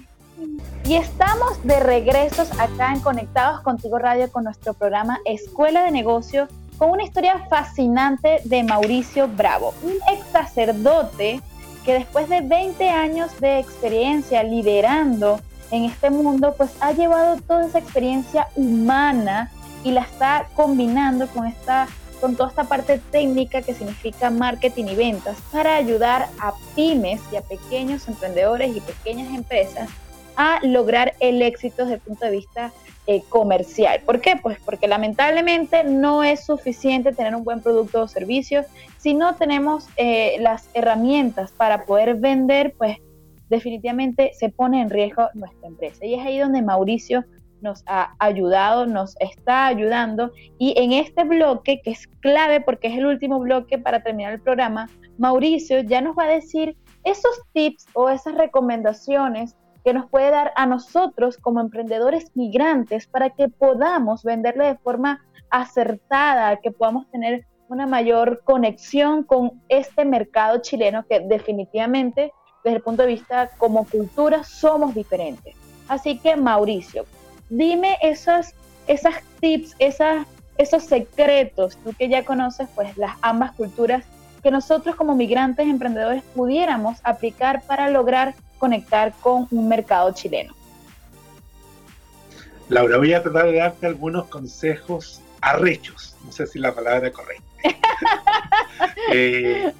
Y 0.84 0.96
estamos 0.96 1.62
de 1.62 1.78
regresos 1.78 2.50
acá 2.58 2.92
en 2.92 2.98
Conectados 2.98 3.60
Contigo 3.60 4.00
Radio 4.00 4.32
con 4.32 4.42
nuestro 4.42 4.74
programa 4.74 5.20
Escuela 5.24 5.84
de 5.84 5.92
Negocios 5.92 6.48
con 6.82 6.90
una 6.90 7.04
historia 7.04 7.38
fascinante 7.48 8.40
de 8.42 8.64
Mauricio 8.64 9.28
Bravo, 9.28 9.72
un 9.84 9.92
ex 10.12 10.26
sacerdote 10.32 11.40
que 11.84 11.92
después 11.92 12.28
de 12.28 12.40
20 12.40 12.88
años 12.88 13.30
de 13.38 13.60
experiencia 13.60 14.42
liderando 14.42 15.38
en 15.70 15.84
este 15.84 16.10
mundo, 16.10 16.56
pues 16.56 16.72
ha 16.80 16.90
llevado 16.90 17.40
toda 17.40 17.66
esa 17.66 17.78
experiencia 17.78 18.48
humana 18.56 19.52
y 19.84 19.92
la 19.92 20.00
está 20.00 20.48
combinando 20.56 21.28
con 21.28 21.46
esta 21.46 21.86
con 22.20 22.34
toda 22.34 22.48
esta 22.48 22.64
parte 22.64 23.00
técnica 23.12 23.62
que 23.62 23.74
significa 23.74 24.30
marketing 24.30 24.86
y 24.86 24.96
ventas 24.96 25.36
para 25.52 25.76
ayudar 25.76 26.30
a 26.40 26.52
pymes 26.74 27.20
y 27.30 27.36
a 27.36 27.42
pequeños 27.42 28.08
emprendedores 28.08 28.76
y 28.76 28.80
pequeñas 28.80 29.32
empresas 29.32 29.88
a 30.36 30.60
lograr 30.62 31.14
el 31.20 31.42
éxito 31.42 31.82
desde 31.82 31.94
el 31.94 32.00
punto 32.00 32.26
de 32.26 32.32
vista 32.32 32.72
eh, 33.06 33.22
comercial. 33.28 34.00
¿Por 34.06 34.20
qué? 34.20 34.36
Pues 34.40 34.58
porque 34.64 34.86
lamentablemente 34.86 35.82
no 35.84 36.22
es 36.22 36.44
suficiente 36.44 37.12
tener 37.12 37.34
un 37.34 37.42
buen 37.42 37.60
producto 37.60 38.02
o 38.02 38.08
servicio. 38.08 38.64
Si 38.98 39.14
no 39.14 39.34
tenemos 39.34 39.88
eh, 39.96 40.36
las 40.40 40.68
herramientas 40.74 41.50
para 41.52 41.84
poder 41.84 42.14
vender, 42.14 42.74
pues 42.78 42.98
definitivamente 43.48 44.32
se 44.38 44.50
pone 44.50 44.80
en 44.80 44.88
riesgo 44.88 45.28
nuestra 45.34 45.68
empresa. 45.68 46.06
Y 46.06 46.14
es 46.14 46.24
ahí 46.24 46.38
donde 46.38 46.62
Mauricio 46.62 47.24
nos 47.60 47.82
ha 47.86 48.14
ayudado, 48.18 48.86
nos 48.86 49.16
está 49.20 49.66
ayudando. 49.66 50.30
Y 50.58 50.74
en 50.76 50.92
este 50.92 51.24
bloque, 51.24 51.80
que 51.82 51.90
es 51.90 52.06
clave 52.20 52.60
porque 52.60 52.88
es 52.88 52.98
el 52.98 53.06
último 53.06 53.40
bloque 53.40 53.78
para 53.78 54.02
terminar 54.02 54.34
el 54.34 54.40
programa, 54.40 54.88
Mauricio 55.18 55.80
ya 55.80 56.00
nos 56.00 56.16
va 56.16 56.24
a 56.24 56.28
decir 56.28 56.76
esos 57.04 57.42
tips 57.52 57.86
o 57.94 58.08
esas 58.08 58.34
recomendaciones 58.34 59.56
que 59.84 59.92
nos 59.92 60.08
puede 60.08 60.30
dar 60.30 60.52
a 60.56 60.66
nosotros 60.66 61.36
como 61.38 61.60
emprendedores 61.60 62.30
migrantes 62.34 63.06
para 63.06 63.30
que 63.30 63.48
podamos 63.48 64.22
venderle 64.22 64.66
de 64.66 64.76
forma 64.76 65.24
acertada, 65.50 66.56
que 66.56 66.70
podamos 66.70 67.10
tener 67.10 67.46
una 67.68 67.86
mayor 67.86 68.42
conexión 68.44 69.24
con 69.24 69.62
este 69.68 70.04
mercado 70.04 70.58
chileno 70.58 71.04
que 71.08 71.20
definitivamente 71.20 72.32
desde 72.62 72.76
el 72.76 72.82
punto 72.82 73.02
de 73.02 73.08
vista 73.08 73.50
como 73.58 73.86
cultura 73.86 74.44
somos 74.44 74.94
diferentes. 74.94 75.56
Así 75.88 76.18
que 76.18 76.36
Mauricio, 76.36 77.04
dime 77.50 77.96
esos, 78.02 78.54
esas 78.86 79.14
tips, 79.40 79.74
esas, 79.78 80.26
esos 80.58 80.84
secretos, 80.84 81.76
tú 81.78 81.92
que 81.98 82.08
ya 82.08 82.24
conoces 82.24 82.68
pues 82.74 82.96
las 82.96 83.16
ambas 83.20 83.52
culturas, 83.52 84.04
que 84.42 84.50
nosotros 84.50 84.96
como 84.96 85.14
migrantes 85.14 85.66
emprendedores 85.66 86.22
pudiéramos 86.34 86.98
aplicar 87.04 87.62
para 87.62 87.90
lograr 87.90 88.34
conectar 88.62 89.12
con 89.20 89.48
un 89.50 89.68
mercado 89.68 90.14
chileno. 90.14 90.54
Laura, 92.68 92.96
voy 92.96 93.12
a 93.12 93.20
tratar 93.20 93.46
de 93.46 93.56
darte 93.56 93.88
algunos 93.88 94.28
consejos 94.28 95.20
arrechos, 95.40 96.14
no 96.24 96.30
sé 96.30 96.46
si 96.46 96.60
la 96.60 96.72
palabra 96.72 97.08
es 97.08 97.12
correcta. 97.12 97.44
Eh, 99.12 99.70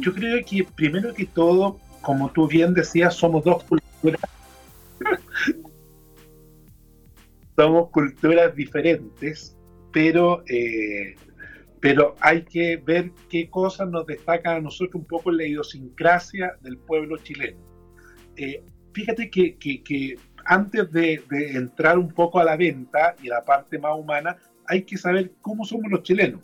yo 0.00 0.12
creo 0.12 0.44
que 0.44 0.66
primero 0.74 1.14
que 1.14 1.26
todo, 1.26 1.78
como 2.00 2.32
tú 2.32 2.48
bien 2.48 2.74
decías, 2.74 3.14
somos 3.14 3.44
dos 3.44 3.62
culturas. 3.62 4.20
somos 7.56 7.90
culturas 7.90 8.54
diferentes, 8.56 9.56
pero, 9.92 10.42
eh, 10.48 11.14
pero 11.78 12.16
hay 12.20 12.42
que 12.42 12.78
ver 12.78 13.12
qué 13.30 13.48
cosas 13.48 13.88
nos 13.88 14.06
destacan 14.06 14.56
a 14.56 14.60
nosotros 14.60 14.96
un 14.96 15.04
poco 15.04 15.30
en 15.30 15.36
la 15.36 15.44
idiosincrasia 15.44 16.56
del 16.62 16.78
pueblo 16.78 17.16
chileno. 17.18 17.71
Eh, 18.36 18.62
fíjate 18.92 19.30
que, 19.30 20.16
antes 20.44 20.90
de, 20.92 21.22
entrar 21.30 21.98
un 21.98 22.12
poco 22.12 22.40
a 22.40 22.44
la 22.44 22.56
venta 22.56 23.14
y 23.22 23.30
a 23.30 23.34
la 23.34 23.44
parte 23.44 23.78
más 23.78 23.98
humana, 23.98 24.36
hay 24.66 24.82
que 24.82 24.96
saber 24.96 25.32
cómo 25.40 25.64
somos 25.64 25.90
los 25.90 26.02
chilenos. 26.02 26.40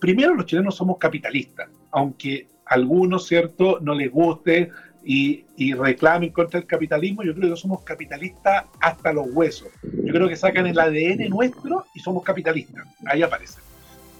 Primero, 0.00 0.34
los 0.34 0.46
chilenos 0.46 0.76
somos 0.76 0.98
capitalistas, 0.98 1.68
aunque 1.90 2.48
a 2.66 2.74
algunos, 2.74 3.26
¿cierto?, 3.26 3.78
no 3.80 3.94
les 3.94 4.10
guste 4.10 4.70
y, 5.04 5.44
y, 5.56 5.72
reclamen 5.72 6.30
contra 6.30 6.60
el 6.60 6.66
capitalismo, 6.66 7.22
yo 7.22 7.34
creo 7.34 7.50
que 7.50 7.56
somos 7.56 7.82
capitalistas 7.82 8.64
hasta 8.80 9.12
los 9.12 9.26
huesos. 9.32 9.68
Yo 9.82 10.12
creo 10.12 10.28
que 10.28 10.36
sacan 10.36 10.66
el 10.66 10.78
ADN 10.78 11.28
nuestro 11.30 11.86
y 11.94 12.00
somos 12.00 12.22
capitalistas. 12.22 12.86
Ahí 13.06 13.22
aparece. 13.22 13.60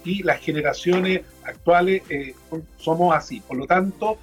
Y 0.03 0.23
las 0.23 0.39
generaciones 0.39 1.21
actuales 1.43 2.01
eh, 2.09 2.33
somos 2.77 3.15
así. 3.15 3.41
Por 3.41 3.57
lo 3.57 3.67
tanto, 3.67 4.17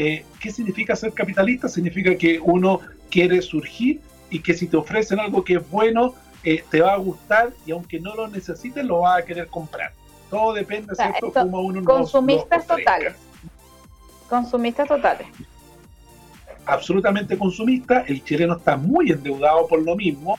eh, 0.00 0.24
¿qué 0.38 0.52
significa 0.52 0.94
ser 0.94 1.12
capitalista? 1.12 1.68
Significa 1.68 2.14
que 2.14 2.38
uno 2.38 2.80
quiere 3.10 3.42
surgir 3.42 4.00
y 4.30 4.38
que 4.38 4.54
si 4.54 4.68
te 4.68 4.76
ofrecen 4.76 5.18
algo 5.18 5.42
que 5.42 5.54
es 5.54 5.70
bueno, 5.70 6.14
eh, 6.44 6.62
te 6.70 6.80
va 6.80 6.92
a 6.92 6.96
gustar 6.98 7.50
y 7.66 7.72
aunque 7.72 7.98
no 7.98 8.14
lo 8.14 8.28
necesites, 8.28 8.84
lo 8.84 9.00
vas 9.00 9.18
a 9.18 9.24
querer 9.24 9.48
comprar. 9.48 9.90
Todo 10.30 10.52
depende, 10.52 10.94
de 10.94 11.32
Cómo 11.32 11.62
uno 11.62 11.82
Consumistas 11.82 12.64
totales. 12.64 13.16
Consumistas 14.28 14.86
totales. 14.86 15.26
Absolutamente 16.64 17.36
consumista. 17.36 18.04
El 18.06 18.22
chileno 18.22 18.56
está 18.56 18.76
muy 18.76 19.10
endeudado 19.10 19.66
por 19.66 19.82
lo 19.82 19.96
mismo. 19.96 20.38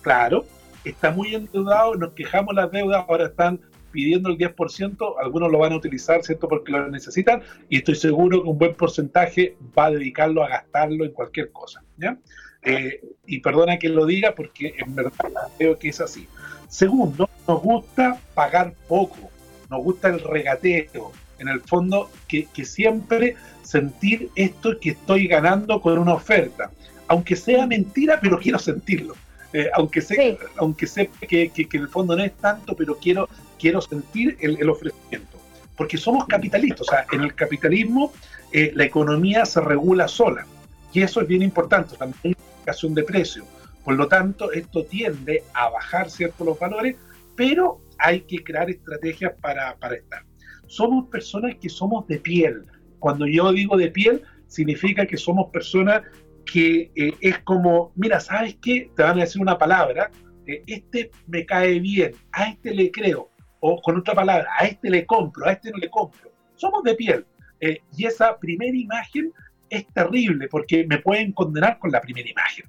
Claro, 0.00 0.44
está 0.84 1.10
muy 1.10 1.34
endeudado. 1.34 1.96
Nos 1.96 2.12
quejamos 2.12 2.54
las 2.54 2.70
deudas, 2.70 3.04
ahora 3.08 3.26
están 3.26 3.58
pidiendo 3.90 4.28
el 4.28 4.38
10%, 4.38 5.14
algunos 5.22 5.50
lo 5.50 5.58
van 5.58 5.72
a 5.72 5.76
utilizar, 5.76 6.22
¿cierto? 6.22 6.48
Porque 6.48 6.72
lo 6.72 6.88
necesitan 6.88 7.42
y 7.68 7.78
estoy 7.78 7.94
seguro 7.94 8.42
que 8.42 8.48
un 8.48 8.58
buen 8.58 8.74
porcentaje 8.74 9.56
va 9.76 9.86
a 9.86 9.90
dedicarlo 9.90 10.42
a 10.42 10.48
gastarlo 10.48 11.04
en 11.04 11.12
cualquier 11.12 11.50
cosa, 11.52 11.82
¿ya? 11.96 12.18
Eh, 12.62 13.00
y 13.26 13.40
perdona 13.40 13.78
que 13.78 13.88
lo 13.88 14.04
diga 14.04 14.34
porque 14.34 14.74
en 14.78 14.94
verdad 14.94 15.12
creo 15.56 15.78
que 15.78 15.88
es 15.88 16.00
así. 16.00 16.26
Segundo, 16.68 17.28
nos 17.46 17.62
gusta 17.62 18.20
pagar 18.34 18.74
poco, 18.88 19.30
nos 19.70 19.82
gusta 19.82 20.08
el 20.08 20.20
regateo, 20.20 21.12
en 21.38 21.48
el 21.48 21.60
fondo 21.60 22.10
que, 22.26 22.46
que 22.46 22.64
siempre 22.64 23.36
sentir 23.62 24.30
esto 24.34 24.78
que 24.80 24.90
estoy 24.90 25.26
ganando 25.26 25.80
con 25.80 25.98
una 25.98 26.14
oferta. 26.14 26.70
aunque 27.10 27.36
sea 27.36 27.66
mentira, 27.66 28.18
pero 28.20 28.38
quiero 28.38 28.58
sentirlo. 28.58 29.14
Eh, 29.54 29.70
aunque 29.72 30.02
sé, 30.02 30.38
aunque 30.58 30.86
sé 30.86 31.10
que, 31.26 31.48
que, 31.48 31.66
en 31.72 31.82
el 31.82 31.88
fondo 31.88 32.14
no 32.14 32.22
es 32.22 32.34
tanto, 32.34 32.76
pero 32.76 32.98
quiero, 32.98 33.30
quiero 33.58 33.80
sentir 33.80 34.36
el, 34.40 34.68
ofrecimiento. 34.68 35.38
Porque 35.76 35.96
somos 35.96 36.26
capitalistas, 36.26 36.80
o 36.80 36.84
sea, 36.84 37.06
en 37.12 37.22
el 37.22 37.34
capitalismo 37.34 38.12
eh, 38.52 38.72
la 38.74 38.84
economía 38.84 39.44
se 39.44 39.60
regula 39.60 40.08
sola. 40.08 40.46
Y 40.92 41.02
eso 41.02 41.20
es 41.20 41.28
bien 41.28 41.42
importante, 41.42 41.96
también 41.96 42.18
hay 42.24 42.36
una 42.82 42.94
de 42.94 43.02
precio. 43.04 43.44
Por 43.84 43.94
lo 43.94 44.08
tanto, 44.08 44.52
esto 44.52 44.84
tiende 44.84 45.44
a 45.54 45.70
bajar 45.70 46.10
ciertos 46.10 46.46
los 46.46 46.58
valores, 46.58 46.96
pero 47.36 47.80
hay 47.98 48.22
que 48.22 48.42
crear 48.42 48.68
estrategias 48.70 49.32
para, 49.40 49.76
para 49.76 49.96
estar. 49.96 50.24
Somos 50.66 51.08
personas 51.08 51.56
que 51.60 51.68
somos 51.68 52.06
de 52.06 52.18
piel. 52.18 52.64
Cuando 52.98 53.26
yo 53.26 53.52
digo 53.52 53.76
de 53.76 53.90
piel, 53.90 54.22
significa 54.46 55.06
que 55.06 55.16
somos 55.16 55.50
personas 55.50 56.02
que 56.44 56.90
eh, 56.94 57.12
es 57.20 57.38
como, 57.40 57.92
mira, 57.94 58.20
¿sabes 58.20 58.56
qué? 58.60 58.90
Te 58.96 59.02
van 59.02 59.18
a 59.18 59.22
decir 59.22 59.40
una 59.40 59.58
palabra, 59.58 60.10
eh, 60.46 60.62
este 60.66 61.10
me 61.26 61.44
cae 61.44 61.78
bien, 61.78 62.12
a 62.32 62.44
este 62.50 62.74
le 62.74 62.90
creo, 62.90 63.30
o 63.60 63.80
con 63.80 63.98
otra 63.98 64.14
palabra, 64.14 64.48
a 64.58 64.66
este 64.66 64.90
le 64.90 65.06
compro, 65.06 65.46
a 65.46 65.52
este 65.52 65.70
no 65.70 65.78
le 65.78 65.90
compro. 65.90 66.30
Somos 66.54 66.82
de 66.82 66.94
piel. 66.94 67.26
Eh, 67.60 67.80
y 67.96 68.06
esa 68.06 68.38
primera 68.38 68.76
imagen 68.76 69.32
es 69.68 69.86
terrible 69.92 70.48
porque 70.48 70.86
me 70.86 70.98
pueden 70.98 71.32
condenar 71.32 71.78
con 71.78 71.90
la 71.90 72.00
primera 72.00 72.28
imagen. 72.28 72.66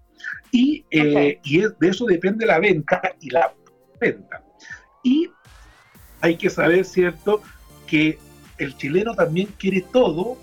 Y, 0.52 0.84
y 0.92 1.60
de 1.60 1.88
eso 1.88 2.06
depende 2.06 2.46
la 2.46 2.60
venta 2.60 3.02
y 3.22 3.30
la 3.30 3.54
venta. 4.00 4.44
Y 5.04 5.30
hay 6.22 6.36
que 6.36 6.50
saber, 6.50 6.86
¿cierto?, 6.86 7.42
que 7.88 8.18
el 8.58 8.76
chileno 8.78 9.16
también 9.16 9.48
quiere 9.58 9.82
todo, 9.82 10.38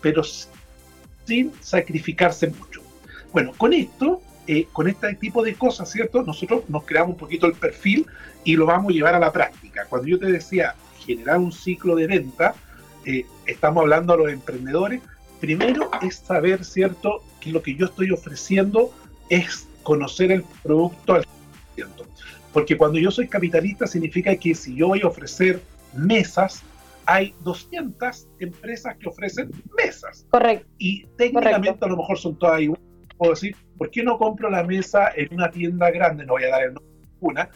pero 0.00 0.22
sin 0.22 1.52
sacrificarse 1.60 2.48
mucho. 2.48 2.82
Bueno, 3.32 3.52
con 3.56 3.72
esto, 3.72 4.22
eh, 4.50 4.66
con 4.72 4.88
este 4.88 5.14
tipo 5.14 5.42
de 5.42 5.54
cosas, 5.54 5.90
¿cierto? 5.90 6.22
Nosotros 6.22 6.62
nos 6.68 6.84
creamos 6.84 7.12
un 7.12 7.18
poquito 7.18 7.46
el 7.46 7.52
perfil 7.52 8.06
y 8.44 8.56
lo 8.56 8.64
vamos 8.64 8.90
a 8.90 8.94
llevar 8.94 9.14
a 9.14 9.18
la 9.18 9.30
práctica. 9.30 9.84
Cuando 9.90 10.08
yo 10.08 10.18
te 10.18 10.24
decía 10.32 10.74
generar 11.04 11.36
un 11.36 11.52
ciclo 11.52 11.94
de 11.94 12.06
venta, 12.06 12.54
eh, 13.04 13.26
estamos 13.44 13.82
hablando 13.82 14.14
a 14.14 14.16
los 14.16 14.32
emprendedores, 14.32 15.02
primero 15.38 15.90
es 16.00 16.16
saber, 16.16 16.64
¿cierto?, 16.64 17.22
que 17.42 17.50
lo 17.50 17.62
que 17.62 17.74
yo 17.74 17.84
estoy 17.84 18.10
ofreciendo 18.10 18.90
es 19.28 19.68
conocer 19.82 20.32
el 20.32 20.42
producto 20.62 21.12
al 21.12 21.26
ciento. 21.74 22.06
Porque 22.54 22.78
cuando 22.78 22.98
yo 22.98 23.10
soy 23.10 23.28
capitalista 23.28 23.86
significa 23.86 24.34
que 24.34 24.54
si 24.54 24.74
yo 24.74 24.88
voy 24.88 25.02
a 25.02 25.08
ofrecer 25.08 25.60
mesas, 25.92 26.62
hay 27.04 27.34
200 27.40 28.28
empresas 28.40 28.96
que 28.96 29.10
ofrecen 29.10 29.50
mesas. 29.76 30.26
Correcto. 30.30 30.66
Y 30.78 31.04
técnicamente 31.18 31.84
a 31.84 31.88
lo 31.88 31.98
mejor 31.98 32.18
son 32.18 32.34
todas 32.38 32.62
iguales. 32.62 32.87
Puedo 33.18 33.32
decir, 33.32 33.56
¿por 33.76 33.90
qué 33.90 34.02
no 34.02 34.16
compro 34.16 34.48
la 34.48 34.62
mesa 34.62 35.10
en 35.14 35.34
una 35.34 35.50
tienda 35.50 35.90
grande? 35.90 36.24
No 36.24 36.34
voy 36.34 36.44
a 36.44 36.50
dar 36.50 36.62
el 36.62 36.74
nombre 36.74 36.92
una. 37.20 37.50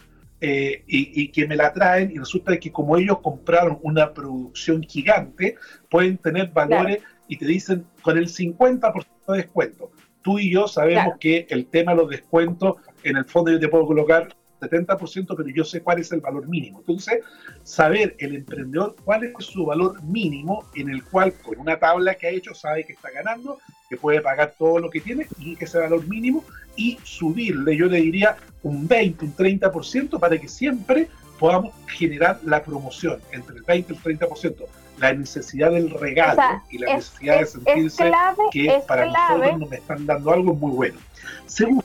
Eh, 0.45 0.83
y, 0.89 1.29
que 1.29 1.47
me 1.47 1.55
la 1.55 1.73
traen 1.73 2.11
y 2.11 2.19
resulta 2.19 2.59
que 2.59 2.73
como 2.73 2.97
ellos 2.97 3.21
compraron 3.21 3.79
una 3.83 4.13
producción 4.13 4.83
gigante, 4.83 5.55
pueden 5.89 6.19
tener 6.19 6.49
valores 6.49 6.99
y 7.29 7.37
te 7.37 7.47
dicen 7.47 7.87
con 8.03 8.19
el 8.19 8.27
50% 8.27 9.07
de 9.29 9.37
descuento. 9.37 9.93
Tú 10.21 10.41
y 10.41 10.51
yo 10.51 10.67
sabemos 10.67 11.15
que 11.21 11.47
el 11.49 11.67
tema 11.67 11.93
de 11.93 11.99
los 11.99 12.11
descuentos, 12.11 12.75
en 13.05 13.19
el 13.19 13.25
fondo 13.25 13.53
yo 13.53 13.61
te 13.61 13.69
puedo 13.69 13.87
colocar 13.87 14.35
70%, 14.63 15.35
pero 15.37 15.49
yo 15.49 15.65
sé 15.65 15.83
cuál 15.83 15.99
es 15.99 16.13
el 16.13 16.21
valor 16.21 16.49
mínimo. 16.49 16.81
Entonces, 16.81 17.21
saber 17.65 18.15
el 18.19 18.37
emprendedor 18.37 18.97
cuál 19.05 19.25
es 19.25 19.33
su 19.45 19.67
valor 19.67 20.03
mínimo 20.03 20.65
en 20.75 20.91
el 20.91 21.03
cual 21.05 21.33
con 21.35 21.59
una 21.59 21.79
tabla 21.79 22.15
que 22.15 22.29
ha 22.29 22.31
hecho 22.31 22.55
sabe 22.55 22.85
que 22.85 22.93
está 22.93 23.11
ganando, 23.11 23.59
que 23.89 23.97
puede 23.97 24.21
pagar 24.21 24.55
todo 24.59 24.79
lo 24.79 24.91
que 24.91 25.01
tiene 25.01 25.27
y 25.39 25.57
ese 25.63 25.79
valor 25.79 26.07
mínimo 26.09 26.45
y 26.77 26.99
subirle, 27.03 27.77
yo 27.77 27.87
le 27.87 28.01
diría 28.01 28.37
un 28.63 28.89
20, 28.89 29.27
un 29.27 29.37
30% 29.37 30.19
para 30.19 30.39
que 30.39 30.49
siempre 30.49 31.09
podamos 31.39 31.75
generar 31.89 32.39
la 32.45 32.63
promoción 32.63 33.21
entre 33.33 33.57
el 33.57 33.63
20 33.63 33.93
y 33.93 33.97
el 33.97 34.19
30%. 34.19 34.65
La 34.99 35.13
necesidad 35.13 35.73
del 35.73 35.91
regalo 35.91 36.63
y 36.71 36.79
la 36.79 36.95
necesidad 36.95 37.41
de 37.41 37.47
sentirse 37.47 38.13
que 38.53 38.83
para 38.87 39.07
nosotros 39.07 39.59
nos 39.59 39.73
están 39.73 40.07
dando 40.07 40.33
algo 40.33 40.55
muy 40.55 40.71
bueno. 40.71 40.99
Segundo, 41.47 41.85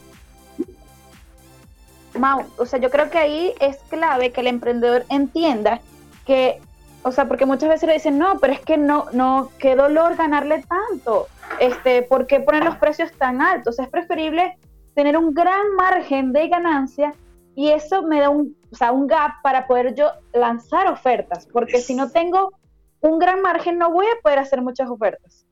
o 2.58 2.65
sea, 2.65 2.80
yo 2.80 2.89
creo 2.89 3.10
que 3.10 3.17
ahí 3.17 3.53
es 3.60 3.77
clave 3.89 4.32
que 4.32 4.41
el 4.41 4.47
emprendedor 4.47 5.06
entienda 5.10 5.82
que, 6.25 6.60
o 7.03 7.12
sea, 7.12 7.27
porque 7.27 7.45
muchas 7.45 7.69
veces 7.69 7.88
le 7.88 7.93
dicen, 7.93 8.17
no, 8.17 8.39
pero 8.39 8.53
es 8.53 8.60
que 8.60 8.77
no, 8.77 9.06
no, 9.13 9.49
qué 9.60 9.75
dolor 9.75 10.15
ganarle 10.15 10.63
tanto, 10.63 11.27
este, 11.60 12.01
¿por 12.03 12.27
qué 12.27 12.39
poner 12.39 12.63
los 12.63 12.77
precios 12.77 13.12
tan 13.13 13.41
altos? 13.41 13.80
Es 13.80 13.88
preferible 13.89 14.58
tener 14.93 15.17
un 15.17 15.34
gran 15.34 15.75
margen 15.75 16.34
de 16.34 16.47
ganancia 16.47 17.13
y 17.56 17.69
eso 17.69 18.03
me 18.03 18.19
da 18.19 18.30
un, 18.30 18.56
o 18.71 18.75
sea, 18.75 18.91
un 18.91 19.08
gap 19.08 19.41
para 19.41 19.67
poder 19.67 19.95
yo 19.95 20.12
lanzar 20.34 20.88
ofertas, 20.88 21.47
porque 21.51 21.80
si 21.80 21.95
no 21.95 22.10
tengo 22.12 22.51
un 23.01 23.19
gran 23.19 23.41
margen 23.41 23.77
no 23.77 23.91
voy 23.91 24.06
a 24.06 24.21
poder 24.21 24.39
hacer 24.39 24.62
muchas 24.62 24.89
ofertas. 24.89 25.45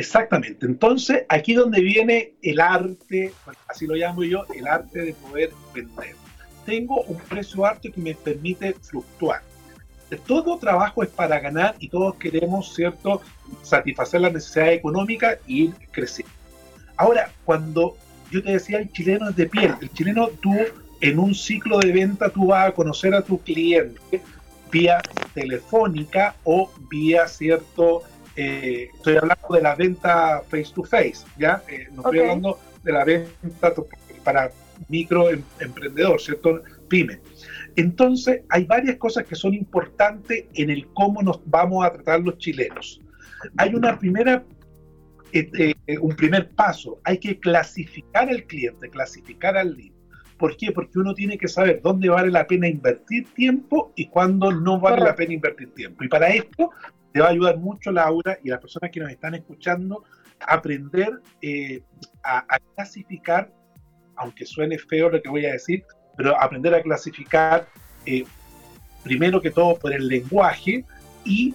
Exactamente. 0.00 0.64
Entonces, 0.64 1.24
aquí 1.28 1.52
donde 1.52 1.82
viene 1.82 2.32
el 2.40 2.58
arte, 2.58 3.34
así 3.68 3.86
lo 3.86 3.94
llamo 3.94 4.24
yo, 4.24 4.46
el 4.56 4.66
arte 4.66 5.00
de 5.00 5.12
poder 5.12 5.50
vender. 5.74 6.16
Tengo 6.64 7.02
un 7.02 7.18
precio 7.18 7.66
alto 7.66 7.90
que 7.92 8.00
me 8.00 8.14
permite 8.14 8.72
fluctuar. 8.80 9.42
Todo 10.26 10.56
trabajo 10.56 11.02
es 11.02 11.10
para 11.10 11.38
ganar 11.38 11.76
y 11.78 11.90
todos 11.90 12.14
queremos, 12.14 12.74
¿cierto?, 12.74 13.20
satisfacer 13.62 14.22
las 14.22 14.32
necesidades 14.32 14.78
económicas 14.78 15.38
y 15.46 15.64
ir 15.64 15.74
creciendo. 15.90 16.32
Ahora, 16.96 17.30
cuando 17.44 17.94
yo 18.30 18.42
te 18.42 18.52
decía, 18.52 18.78
el 18.78 18.90
chileno 18.90 19.28
es 19.28 19.36
de 19.36 19.46
piel, 19.46 19.74
el 19.82 19.92
chileno 19.92 20.28
tú 20.40 20.54
en 21.02 21.18
un 21.18 21.34
ciclo 21.34 21.78
de 21.78 21.92
venta 21.92 22.30
tú 22.30 22.46
vas 22.46 22.68
a 22.68 22.72
conocer 22.72 23.14
a 23.14 23.20
tu 23.20 23.38
cliente 23.38 24.22
vía 24.72 25.02
telefónica 25.34 26.34
o 26.44 26.70
vía, 26.88 27.28
¿cierto?, 27.28 28.02
eh, 28.36 28.88
estoy 28.94 29.16
hablando 29.16 29.48
de 29.50 29.62
la 29.62 29.74
venta 29.74 30.42
face 30.48 30.72
to 30.74 30.84
face, 30.84 31.24
¿ya? 31.38 31.62
Eh, 31.68 31.88
no 31.92 32.02
estoy 32.02 32.18
hablando 32.20 32.58
de 32.82 32.92
la 32.92 33.04
venta 33.04 33.72
para 34.24 34.50
micro 34.88 35.30
em, 35.30 35.42
emprendedor, 35.60 36.20
¿cierto? 36.20 36.62
Pyme. 36.88 37.20
Entonces, 37.76 38.42
hay 38.48 38.64
varias 38.64 38.96
cosas 38.96 39.24
que 39.24 39.34
son 39.34 39.54
importantes 39.54 40.44
en 40.54 40.70
el 40.70 40.86
cómo 40.88 41.22
nos 41.22 41.40
vamos 41.46 41.84
a 41.84 41.92
tratar 41.92 42.20
los 42.20 42.38
chilenos. 42.38 43.00
Hay 43.56 43.74
una 43.74 43.98
primera, 43.98 44.44
eh, 45.32 45.74
un 46.00 46.14
primer 46.14 46.50
paso, 46.50 47.00
hay 47.04 47.18
que 47.18 47.38
clasificar 47.38 48.28
al 48.28 48.44
cliente, 48.44 48.90
clasificar 48.90 49.56
al 49.56 49.76
lead. 49.76 49.92
¿Por 50.36 50.56
qué? 50.56 50.72
Porque 50.72 50.98
uno 50.98 51.14
tiene 51.14 51.36
que 51.36 51.48
saber 51.48 51.82
dónde 51.82 52.08
vale 52.08 52.30
la 52.30 52.46
pena 52.46 52.66
invertir 52.66 53.28
tiempo 53.34 53.92
y 53.94 54.06
cuándo 54.06 54.50
no 54.50 54.80
vale 54.80 55.02
la 55.04 55.14
pena 55.14 55.34
invertir 55.34 55.72
tiempo. 55.74 56.02
Y 56.02 56.08
para 56.08 56.28
esto 56.30 56.70
te 57.12 57.20
va 57.20 57.26
a 57.26 57.30
ayudar 57.30 57.58
mucho 57.58 57.90
Laura 57.90 58.38
y 58.42 58.50
las 58.50 58.60
personas 58.60 58.90
que 58.90 59.00
nos 59.00 59.10
están 59.10 59.34
escuchando 59.34 60.04
a 60.40 60.54
aprender 60.54 61.20
eh, 61.42 61.82
a, 62.22 62.58
clasificar, 62.74 63.52
aunque 64.16 64.46
suene 64.46 64.78
feo 64.78 65.10
lo 65.10 65.20
que 65.20 65.28
voy 65.28 65.46
a 65.46 65.52
decir, 65.52 65.84
pero 66.16 66.40
aprender 66.40 66.74
a 66.74 66.82
clasificar 66.82 67.66
eh, 68.06 68.24
primero 69.02 69.40
que 69.40 69.50
todo 69.50 69.78
por 69.78 69.92
el 69.92 70.06
lenguaje 70.08 70.84
y 71.24 71.54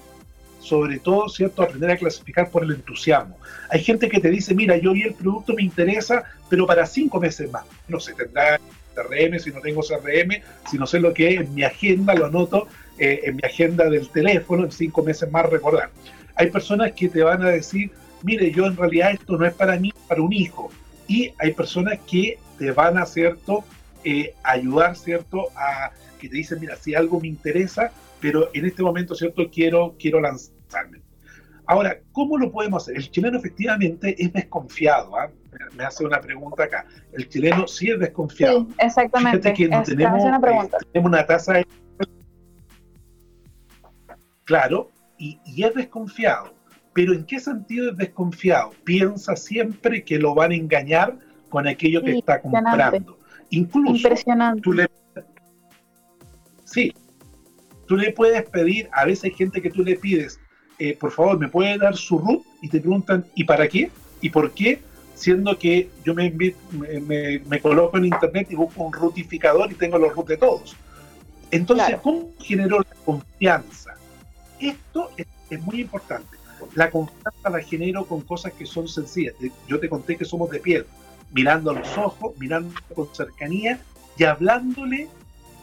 sobre 0.60 0.98
todo, 0.98 1.30
¿cierto?, 1.30 1.62
aprender 1.62 1.92
a 1.92 1.98
clasificar 1.98 2.50
por 2.50 2.64
el 2.64 2.72
entusiasmo. 2.72 3.38
Hay 3.70 3.84
gente 3.84 4.10
que 4.10 4.20
te 4.20 4.32
dice, 4.32 4.56
mira, 4.56 4.76
yo 4.78 4.94
vi 4.94 5.04
el 5.04 5.14
producto, 5.14 5.54
me 5.54 5.62
interesa, 5.62 6.24
pero 6.50 6.66
para 6.66 6.88
cinco 6.88 7.20
meses 7.20 7.52
más. 7.52 7.66
No 7.88 8.00
sé, 8.00 8.16
tendrá 8.16 8.60
CRM, 8.96 9.38
si 9.38 9.52
no 9.52 9.62
tengo 9.62 9.82
CRM, 9.82 10.42
si 10.70 10.78
no 10.80 10.88
sé 10.88 11.00
lo 11.00 11.14
que 11.14 11.36
es, 11.36 11.42
en 11.42 11.54
mi 11.54 11.64
agenda 11.64 12.16
lo 12.16 12.26
anoto 12.26 12.68
eh, 12.98 13.22
en 13.24 13.36
mi 13.36 13.42
agenda 13.44 13.90
del 13.90 14.10
teléfono, 14.10 14.64
en 14.64 14.72
cinco 14.72 15.04
meses 15.04 15.30
más 15.32 15.50
recordar. 15.50 15.90
Hay 16.36 16.50
personas 16.50 16.94
que 16.94 17.10
te 17.10 17.24
van 17.24 17.42
a 17.44 17.50
decir, 17.50 17.92
mire, 18.24 18.52
yo 18.52 18.66
en 18.66 18.76
realidad 18.76 19.12
esto 19.12 19.38
no 19.38 19.46
es 19.46 19.54
para 19.54 19.78
mí, 19.80 19.94
para 20.08 20.22
un 20.22 20.34
hijo. 20.34 20.70
Y 21.08 21.32
hay 21.38 21.54
personas 21.54 22.00
que 22.10 22.38
te 22.58 22.72
van 22.72 22.98
a, 22.98 23.06
¿cierto?, 23.06 23.64
eh, 24.04 24.34
ayudar, 24.44 24.96
¿cierto?, 24.96 25.50
a 25.56 25.92
que 26.20 26.30
te 26.30 26.38
dicen, 26.38 26.60
mira, 26.60 26.76
si 26.76 26.96
algo 26.96 27.20
me 27.20 27.28
interesa, 27.28 27.92
pero 28.20 28.50
en 28.54 28.66
este 28.66 28.82
momento, 28.82 29.14
¿cierto?, 29.16 29.50
quiero, 29.52 29.96
quiero 30.00 30.20
lanzarme. 30.22 31.02
Ahora, 31.68 32.00
¿cómo 32.12 32.38
lo 32.38 32.52
podemos 32.52 32.84
hacer? 32.84 32.98
El 32.98 33.10
chileno 33.10 33.40
efectivamente 33.40 34.16
es 34.18 34.32
desconfiado. 34.32 35.18
¿ah? 35.18 35.30
Me 35.76 35.84
hace 35.84 36.06
una 36.06 36.22
pregunta 36.22 36.64
acá. 36.64 36.86
El 37.14 37.28
chileno 37.28 37.68
sí 37.68 37.90
es 37.90 38.00
desconfiado. 38.00 38.68
Sí, 38.68 38.76
exactamente. 38.80 39.54
que 39.54 39.68
tenemos, 39.68 40.24
una 40.24 40.40
pregunta. 40.40 40.78
tenemos 40.92 41.10
una 41.10 41.26
tasa 41.26 41.54
de 41.54 41.68
Claro, 44.46 44.90
y, 45.18 45.40
es 45.64 45.74
desconfiado. 45.74 46.54
Pero 46.94 47.14
¿en 47.14 47.26
qué 47.26 47.40
sentido 47.40 47.92
es 47.92 47.98
desconfiado? 47.98 48.72
Piensa 48.84 49.36
siempre 49.36 50.04
que 50.04 50.18
lo 50.18 50.34
van 50.34 50.52
a 50.52 50.56
engañar 50.56 51.18
con 51.50 51.68
aquello 51.68 52.02
que 52.02 52.18
está 52.18 52.42
comprando. 52.42 53.18
Incluso 53.50 53.96
Impresionante. 53.96 54.62
tú 54.62 54.74
le 54.74 54.88
sí, 56.64 56.94
tú 57.86 57.96
le 57.98 58.12
puedes 58.12 58.44
pedir, 58.50 58.90
a 58.92 59.06
veces 59.06 59.26
hay 59.26 59.32
gente 59.32 59.62
que 59.62 59.70
tú 59.70 59.84
le 59.84 59.96
pides 59.96 60.40
eh, 60.78 60.98
por 61.00 61.12
favor, 61.12 61.40
¿me 61.40 61.48
puede 61.48 61.78
dar 61.78 61.96
su 61.96 62.18
root? 62.18 62.44
Y 62.62 62.70
te 62.70 62.80
preguntan, 62.80 63.26
¿y 63.34 63.46
para 63.46 63.68
qué? 63.68 63.92
¿Y 64.22 64.30
por 64.30 64.52
qué? 64.52 64.82
Siendo 65.14 65.58
que 65.58 65.90
yo 66.04 66.14
me, 66.14 66.32
me, 66.32 67.62
coloco 67.62 67.98
en 67.98 68.06
internet 68.06 68.48
y 68.50 68.56
busco 68.56 68.84
un 68.84 68.92
rutificador 68.92 69.72
y 69.72 69.76
tengo 69.76 69.98
los 69.98 70.14
roots 70.14 70.30
de 70.30 70.38
todos. 70.38 70.76
Entonces, 71.52 71.98
¿cómo 72.02 72.32
genero 72.40 72.80
la 72.80 72.96
confianza? 73.06 73.95
Esto 74.60 75.12
es, 75.18 75.28
muy 75.62 75.82
importante. 75.82 76.38
La 76.74 76.90
confianza 76.90 77.50
la 77.50 77.62
genero 77.62 78.06
con 78.06 78.22
cosas 78.22 78.54
que 78.54 78.66
son 78.66 78.88
sencillas. 78.88 79.36
Yo 79.68 79.80
te 79.80 79.90
conté 79.90 80.18
que 80.18 80.26
somos 80.26 80.50
de 80.50 80.60
piel, 80.60 80.86
mirando 81.32 81.72
a 81.72 81.74
los 81.74 81.98
ojos, 81.98 82.34
mirando 82.40 82.74
con 82.94 83.08
cercanía 83.14 83.80
y 84.18 84.24
hablándole 84.24 85.08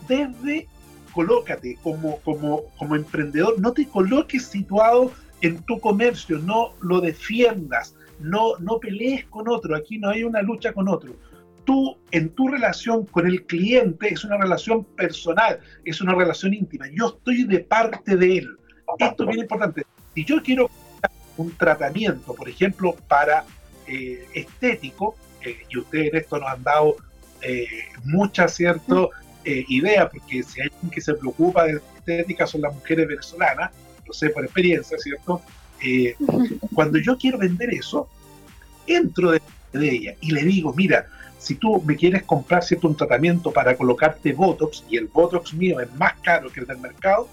desde 0.09 0.69
colócate 1.13 1.79
como, 1.83 2.19
como, 2.21 2.65
como 2.79 2.97
emprendedor, 2.97 3.61
no 3.61 3.73
te 3.73 3.87
coloques 3.87 4.47
situado 4.47 5.13
en 5.43 5.63
tu 5.63 5.79
comercio, 5.81 6.39
no 6.39 6.73
lo 6.81 7.01
defiendas, 7.01 7.95
no, 8.21 8.57
no 8.59 8.79
pelees 8.79 9.25
con 9.27 9.49
otro, 9.49 9.77
aquí 9.77 9.99
no 9.99 10.11
hay 10.11 10.25
una 10.25 10.43
lucha 10.43 10.73
con 10.73 10.89
otro. 10.89 11.15
Tú, 11.65 11.97
en 12.11 12.31
tu 12.31 12.49
relación 12.49 13.07
con 13.07 13.27
el 13.27 13.45
cliente, 13.45 14.13
es 14.13 14.25
una 14.25 14.37
relación 14.37 14.85
personal, 14.85 15.61
es 15.85 16.01
una 16.01 16.15
relación 16.15 16.55
íntima. 16.55 16.87
Yo 16.93 17.09
estoy 17.09 17.45
de 17.45 17.61
parte 17.61 18.17
de 18.17 18.39
él. 18.39 18.57
Esto 18.99 19.23
es 19.25 19.29
bien 19.29 19.41
importante. 19.41 19.87
Si 20.15 20.25
yo 20.25 20.43
quiero 20.43 20.71
un 21.37 21.57
tratamiento, 21.57 22.35
por 22.35 22.49
ejemplo, 22.49 22.95
para 23.09 23.45
eh, 23.87 24.27
estético, 24.35 25.17
eh, 25.45 25.59
y 25.69 25.79
ustedes 25.79 26.13
en 26.13 26.17
esto 26.21 26.39
nos 26.39 26.49
han 26.49 26.63
dado 26.63 26.97
eh, 27.41 27.67
mucha 28.05 28.49
cierto 28.49 29.11
eh, 29.45 29.65
idea, 29.69 30.09
porque 30.09 30.43
si 30.43 30.61
hay 30.61 30.69
alguien 30.73 30.91
que 30.91 31.01
se 31.01 31.15
preocupa 31.15 31.65
de 31.65 31.81
estética 31.97 32.47
son 32.47 32.63
las 32.63 32.75
mujeres 32.75 33.09
venezolanas, 33.09 33.71
lo 34.07 34.13
sé 34.13 34.31
por 34.31 34.45
experiencia, 34.45 34.99
¿cierto? 34.99 35.43
Cuando 36.75 36.99
yo 36.99 37.19
quiero 37.19 37.39
vender 37.39 37.75
eso, 37.75 38.09
entro 38.87 39.33
de, 39.33 39.41
ella 39.75 40.15
y 40.21 40.31
le 40.31 40.45
digo, 40.45 40.73
mira, 40.75 41.07
si 41.39 41.57
tú 41.57 41.83
me 41.83 41.97
quieres 41.97 42.23
comprar 42.23 42.63
cierto 42.63 42.87
un 42.87 42.97
tratamiento 42.97 43.51
para 43.51 43.77
colocarte 43.77 44.33
Botox 44.33 44.85
y 44.89 44.97
el 44.97 45.07
Botox 45.07 45.55
mío 45.55 45.81
es 45.81 45.93
más 45.95 46.15
caro 46.23 46.53
que 46.53 46.61
el 46.61 46.67
del 46.67 46.79
mercado, 46.79 47.29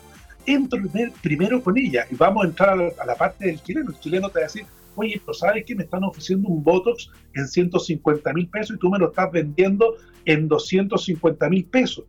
entro 0.54 0.80
primero 1.22 1.62
con 1.62 1.78
ella 1.78 2.06
y 2.10 2.16
vamos 2.16 2.44
a 2.44 2.48
entrar 2.48 2.70
a 2.70 3.06
la, 3.06 3.16
parte 3.16 3.46
del 3.46 3.62
chileno. 3.62 3.92
El 3.92 4.00
chileno 4.00 4.30
te 4.30 4.40
va 4.40 4.46
a 4.46 4.48
decir, 4.48 4.66
oye, 4.96 5.22
pero 5.24 5.34
¿sabes 5.34 5.66
que 5.66 5.76
me 5.76 5.84
están 5.84 6.04
ofreciendo 6.04 6.50
un 6.50 6.64
Botox 6.64 7.10
en 7.36 7.48
150 7.48 8.34
mil 8.34 8.48
pesos 8.50 8.76
y 8.76 8.80
tú 8.80 8.90
me 8.90 9.00
lo 9.00 9.10
estás 9.10 9.32
vendiendo 9.32 9.96
en 10.26 10.48
250 10.48 11.50
mil 11.50 11.66
pesos. 11.66 12.06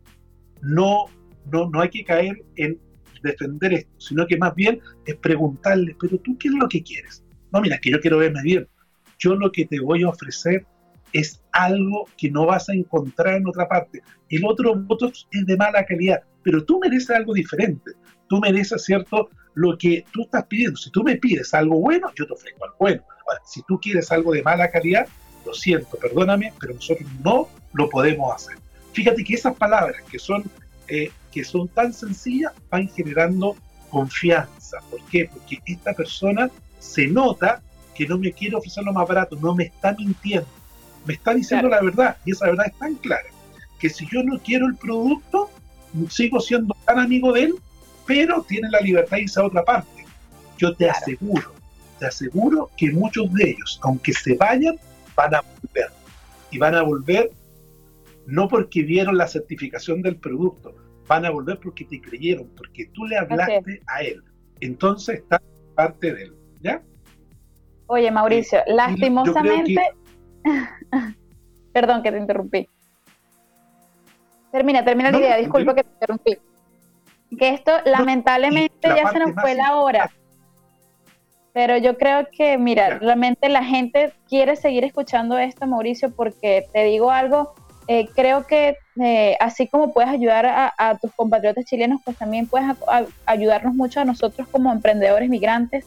No, 0.61 1.05
no, 1.51 1.69
no 1.69 1.81
hay 1.81 1.89
que 1.89 2.03
caer 2.03 2.43
en 2.55 2.79
defender 3.23 3.73
esto, 3.73 3.91
sino 3.99 4.27
que 4.27 4.37
más 4.37 4.53
bien 4.55 4.79
es 5.05 5.15
preguntarle, 5.15 5.95
pero 5.99 6.17
tú 6.19 6.37
qué 6.37 6.47
es 6.47 6.53
lo 6.53 6.67
que 6.67 6.83
quieres. 6.83 7.23
No, 7.51 7.61
mira, 7.61 7.77
que 7.79 7.91
yo 7.91 7.99
quiero 7.99 8.17
verme 8.17 8.41
bien. 8.43 8.67
Yo 9.19 9.35
lo 9.35 9.51
que 9.51 9.65
te 9.65 9.79
voy 9.79 10.03
a 10.03 10.09
ofrecer 10.09 10.65
es 11.13 11.43
algo 11.51 12.05
que 12.17 12.31
no 12.31 12.45
vas 12.45 12.69
a 12.69 12.73
encontrar 12.73 13.35
en 13.35 13.47
otra 13.47 13.67
parte. 13.67 14.01
El 14.29 14.45
otro 14.45 14.75
Botox 14.75 15.27
es 15.31 15.45
de 15.45 15.57
mala 15.57 15.85
calidad, 15.85 16.21
pero 16.43 16.63
tú 16.63 16.79
mereces 16.79 17.11
algo 17.11 17.33
diferente. 17.33 17.91
Tú 18.31 18.39
mereces, 18.39 18.85
¿cierto? 18.85 19.29
Lo 19.55 19.77
que 19.77 20.05
tú 20.13 20.21
estás 20.21 20.45
pidiendo. 20.45 20.77
Si 20.77 20.89
tú 20.89 21.03
me 21.03 21.17
pides 21.17 21.53
algo 21.53 21.81
bueno, 21.81 22.09
yo 22.15 22.25
te 22.25 22.31
ofrezco 22.31 22.63
algo 22.63 22.77
bueno. 22.79 23.01
Ahora, 23.27 23.41
si 23.45 23.61
tú 23.63 23.77
quieres 23.77 24.09
algo 24.09 24.31
de 24.31 24.41
mala 24.41 24.71
calidad, 24.71 25.05
lo 25.45 25.53
siento, 25.53 25.97
perdóname, 25.97 26.53
pero 26.57 26.73
nosotros 26.73 27.09
no 27.21 27.49
lo 27.73 27.89
podemos 27.89 28.33
hacer. 28.33 28.55
Fíjate 28.93 29.25
que 29.25 29.33
esas 29.33 29.53
palabras 29.57 30.01
que 30.09 30.17
son, 30.17 30.45
eh, 30.87 31.11
que 31.29 31.43
son 31.43 31.67
tan 31.67 31.91
sencillas 31.91 32.53
van 32.69 32.87
generando 32.87 33.57
confianza. 33.89 34.77
¿Por 34.89 35.03
qué? 35.07 35.29
Porque 35.29 35.59
esta 35.65 35.91
persona 35.91 36.49
se 36.79 37.07
nota 37.07 37.61
que 37.93 38.07
no 38.07 38.17
me 38.17 38.31
quiere 38.31 38.55
ofrecer 38.55 38.85
lo 38.85 38.93
más 38.93 39.09
barato, 39.09 39.35
no 39.41 39.53
me 39.53 39.65
está 39.65 39.91
mintiendo, 39.91 40.47
me 41.05 41.15
está 41.15 41.33
diciendo 41.33 41.67
la 41.67 41.81
verdad 41.81 42.15
y 42.23 42.31
esa 42.31 42.45
verdad 42.45 42.67
es 42.67 42.79
tan 42.79 42.95
clara 42.95 43.27
que 43.77 43.89
si 43.89 44.07
yo 44.09 44.23
no 44.23 44.39
quiero 44.39 44.67
el 44.67 44.77
producto, 44.77 45.49
sigo 46.09 46.39
siendo 46.39 46.73
tan 46.85 46.97
amigo 46.97 47.33
de 47.33 47.43
él, 47.43 47.55
pero 48.11 48.43
tiene 48.43 48.69
la 48.69 48.81
libertad 48.81 49.15
de 49.15 49.23
irse 49.23 49.39
a 49.39 49.45
otra 49.45 49.63
parte. 49.63 50.05
Yo 50.57 50.73
te 50.75 50.89
aseguro, 50.89 51.53
te 51.97 52.07
aseguro 52.07 52.69
que 52.75 52.91
muchos 52.91 53.33
de 53.33 53.51
ellos, 53.51 53.79
aunque 53.83 54.11
se 54.11 54.35
vayan, 54.35 54.75
van 55.15 55.35
a 55.35 55.41
volver. 55.41 55.89
Y 56.51 56.57
van 56.57 56.75
a 56.75 56.81
volver 56.81 57.31
no 58.27 58.49
porque 58.49 58.83
vieron 58.83 59.17
la 59.17 59.27
certificación 59.27 60.01
del 60.01 60.17
producto, 60.17 60.75
van 61.07 61.25
a 61.25 61.29
volver 61.29 61.57
porque 61.59 61.85
te 61.85 62.01
creyeron, 62.01 62.49
porque 62.57 62.87
tú 62.87 63.05
le 63.05 63.17
hablaste 63.17 63.81
a 63.87 64.01
él. 64.01 64.21
Entonces 64.59 65.19
está 65.19 65.41
parte 65.75 66.13
de 66.13 66.23
él, 66.23 66.35
¿ya? 66.59 66.83
Oye, 67.87 68.11
Mauricio, 68.11 68.59
lastimosamente... 68.67 69.81
Perdón 71.73 72.03
que 72.03 72.11
te 72.11 72.17
interrumpí. 72.17 72.67
Termina, 74.51 74.83
termina 74.83 75.11
la 75.11 75.17
idea, 75.17 75.37
disculpa 75.37 75.73
que 75.73 75.83
te 75.85 75.89
interrumpí. 75.93 76.37
Que 77.37 77.49
esto 77.49 77.71
lamentablemente 77.85 78.87
ya 78.87 79.09
se 79.09 79.19
nos 79.19 79.33
fue 79.39 79.55
la 79.55 79.77
hora. 79.77 80.11
Pero 81.53 81.77
yo 81.77 81.97
creo 81.97 82.27
que, 82.31 82.57
mira, 82.57 82.99
realmente 82.99 83.49
la 83.49 83.63
gente 83.63 84.13
quiere 84.29 84.55
seguir 84.55 84.85
escuchando 84.85 85.37
esto, 85.37 85.67
Mauricio, 85.67 86.11
porque 86.11 86.65
te 86.71 86.85
digo 86.85 87.11
algo, 87.11 87.53
eh, 87.87 88.07
creo 88.15 88.47
que 88.47 88.77
eh, 89.01 89.35
así 89.39 89.67
como 89.67 89.91
puedes 89.91 90.09
ayudar 90.11 90.45
a, 90.45 90.97
tus 91.01 91.11
compatriotas 91.13 91.65
chilenos, 91.65 91.99
pues 92.05 92.17
también 92.17 92.47
puedes 92.47 92.67
ayudarnos 93.25 93.73
mucho 93.75 93.99
a 93.99 94.05
nosotros 94.05 94.47
como 94.49 94.71
emprendedores 94.71 95.29
migrantes, 95.29 95.85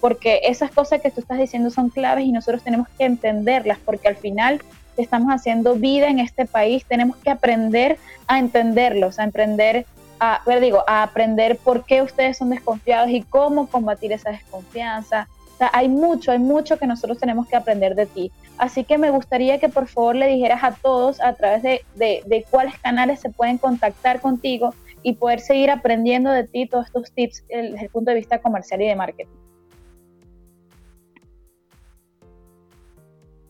porque 0.00 0.40
esas 0.44 0.70
cosas 0.70 1.00
que 1.00 1.10
tú 1.10 1.20
estás 1.20 1.38
diciendo 1.38 1.70
son 1.70 1.88
claves 1.88 2.26
y 2.26 2.32
nosotros 2.32 2.62
tenemos 2.62 2.88
que 2.98 3.04
entenderlas, 3.04 3.78
porque 3.78 4.08
al 4.08 4.16
final 4.16 4.60
estamos 4.98 5.32
haciendo 5.32 5.76
vida 5.76 6.08
en 6.08 6.18
este 6.18 6.44
país, 6.44 6.84
tenemos 6.86 7.16
que 7.16 7.30
aprender 7.30 7.98
a 8.26 8.38
entenderlos, 8.38 9.18
a 9.18 9.24
emprender 9.24 9.86
a, 10.20 10.42
digo, 10.60 10.84
a 10.86 11.02
aprender 11.02 11.58
por 11.58 11.84
qué 11.84 12.02
ustedes 12.02 12.38
son 12.38 12.50
desconfiados 12.50 13.10
y 13.10 13.22
cómo 13.22 13.68
combatir 13.68 14.12
esa 14.12 14.30
desconfianza. 14.30 15.28
O 15.54 15.58
sea, 15.58 15.70
hay 15.72 15.88
mucho, 15.88 16.32
hay 16.32 16.38
mucho 16.38 16.78
que 16.78 16.86
nosotros 16.86 17.18
tenemos 17.18 17.46
que 17.48 17.56
aprender 17.56 17.94
de 17.94 18.06
ti. 18.06 18.32
Así 18.58 18.84
que 18.84 18.98
me 18.98 19.10
gustaría 19.10 19.58
que 19.58 19.68
por 19.68 19.86
favor 19.86 20.16
le 20.16 20.28
dijeras 20.28 20.64
a 20.64 20.72
todos 20.72 21.20
a 21.20 21.34
través 21.34 21.62
de, 21.62 21.82
de, 21.94 22.46
cuáles 22.50 22.78
canales 22.78 23.20
se 23.20 23.30
pueden 23.30 23.58
contactar 23.58 24.20
contigo 24.20 24.74
y 25.02 25.14
poder 25.14 25.40
seguir 25.40 25.70
aprendiendo 25.70 26.30
de 26.30 26.44
ti 26.44 26.66
todos 26.66 26.86
estos 26.86 27.12
tips 27.12 27.44
desde 27.48 27.84
el 27.84 27.90
punto 27.90 28.10
de 28.10 28.16
vista 28.16 28.40
comercial 28.40 28.82
y 28.82 28.86
de 28.86 28.96
marketing. 28.96 29.34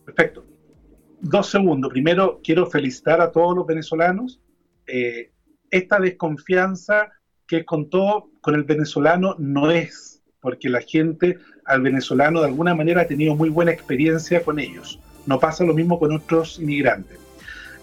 Perfecto. 0.05 0.45
Dos 1.19 1.49
segundos. 1.49 1.91
Primero, 1.91 2.39
quiero 2.43 2.65
felicitar 2.65 3.21
a 3.21 3.31
todos 3.31 3.55
los 3.55 3.65
venezolanos. 3.65 4.39
Eh, 4.85 5.31
esta 5.71 5.99
desconfianza 5.99 7.11
que 7.47 7.65
con 7.65 7.89
todo, 7.89 8.29
con 8.41 8.55
el 8.55 8.63
venezolano 8.63 9.35
no 9.39 9.71
es, 9.71 10.21
porque 10.41 10.69
la 10.69 10.81
gente 10.81 11.37
al 11.65 11.81
venezolano 11.81 12.41
de 12.41 12.47
alguna 12.47 12.75
manera 12.75 13.01
ha 13.01 13.07
tenido 13.07 13.35
muy 13.35 13.49
buena 13.49 13.71
experiencia 13.71 14.43
con 14.43 14.59
ellos. 14.59 14.99
No 15.25 15.39
pasa 15.39 15.63
lo 15.63 15.73
mismo 15.73 15.99
con 15.99 16.13
otros 16.13 16.59
inmigrantes. 16.59 17.19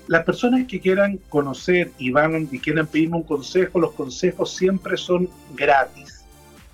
Las 0.07 0.25
personas 0.25 0.66
que 0.66 0.81
quieran 0.81 1.18
conocer 1.29 1.90
y 1.99 2.11
van 2.11 2.49
y 2.51 2.59
quieran 2.59 2.87
pedirme 2.87 3.16
un 3.16 3.23
consejo, 3.23 3.81
los 3.81 3.92
consejos 3.92 4.55
siempre 4.55 4.97
son 4.97 5.31
gratis. 5.55 6.25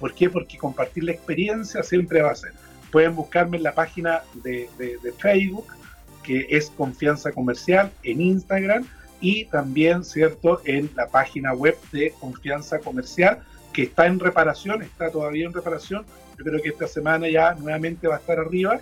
¿Por 0.01 0.15
qué? 0.15 0.29
Porque 0.29 0.59
compartir 0.59 1.05
la 1.05 1.13
experiencia 1.13 1.83
siempre 1.83 2.23
va 2.23 2.33
a 2.33 2.35
ser. 2.35 2.53
Pueden 2.91 3.15
buscarme 3.15 3.59
en 3.59 3.63
la 3.63 3.75
página 3.75 4.23
de, 4.43 4.69
de 4.79 5.13
Facebook, 5.13 5.67
que 6.25 6.47
es 6.51 6.71
Confianza 6.71 7.31
Comercial, 7.31 7.93
en 8.03 8.21
Instagram, 8.21 8.85
y 9.21 9.45
también, 9.47 10.05
¿cierto?, 10.05 10.61
en 10.65 10.91
la 10.97 11.09
página 11.09 11.53
web 11.53 11.77
de 11.93 12.15
Confianza 12.19 12.79
Comercial, 12.79 13.43
que 13.73 13.83
está 13.83 14.07
en 14.07 14.19
reparación, 14.19 14.83
está 14.83 15.11
todavía 15.11 15.47
en 15.47 15.53
reparación. 15.53 16.05
Yo 16.39 16.45
creo 16.45 16.63
que 16.63 16.71
esta 16.71 16.87
semana 16.87 17.29
ya 17.29 17.55
nuevamente 17.55 18.09
va 18.09 18.17
a 18.17 18.19
estar 18.19 18.39
arriba 18.39 18.81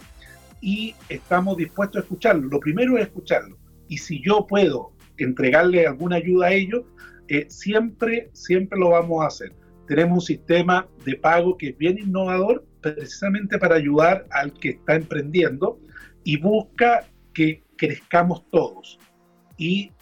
y 0.60 0.94
estamos 1.08 1.56
dispuestos 1.56 1.96
a 1.96 2.02
escucharlo. 2.02 2.48
Lo 2.48 2.60
primero 2.60 2.96
es 2.96 3.04
escucharlo. 3.04 3.58
Y 3.88 3.98
si 3.98 4.22
yo 4.22 4.46
puedo 4.46 4.92
entregarle 5.16 5.86
alguna 5.86 6.16
ayuda 6.16 6.46
a 6.48 6.52
ellos, 6.52 6.84
eh, 7.28 7.46
siempre, 7.48 8.30
siempre 8.32 8.78
lo 8.78 8.90
vamos 8.90 9.22
a 9.22 9.26
hacer. 9.26 9.52
Tenemos 9.86 10.18
un 10.18 10.26
sistema 10.26 10.86
de 11.04 11.16
pago 11.16 11.56
que 11.56 11.70
es 11.70 11.78
bien 11.78 11.98
innovador, 11.98 12.64
precisamente 12.80 13.58
para 13.58 13.76
ayudar 13.76 14.26
al 14.30 14.52
que 14.52 14.70
está 14.70 14.94
emprendiendo 14.94 15.80
y 16.24 16.36
busca 16.36 17.06
que 17.34 17.64
crezcamos 17.76 18.48
todos. 18.50 18.98
Y 19.56 19.92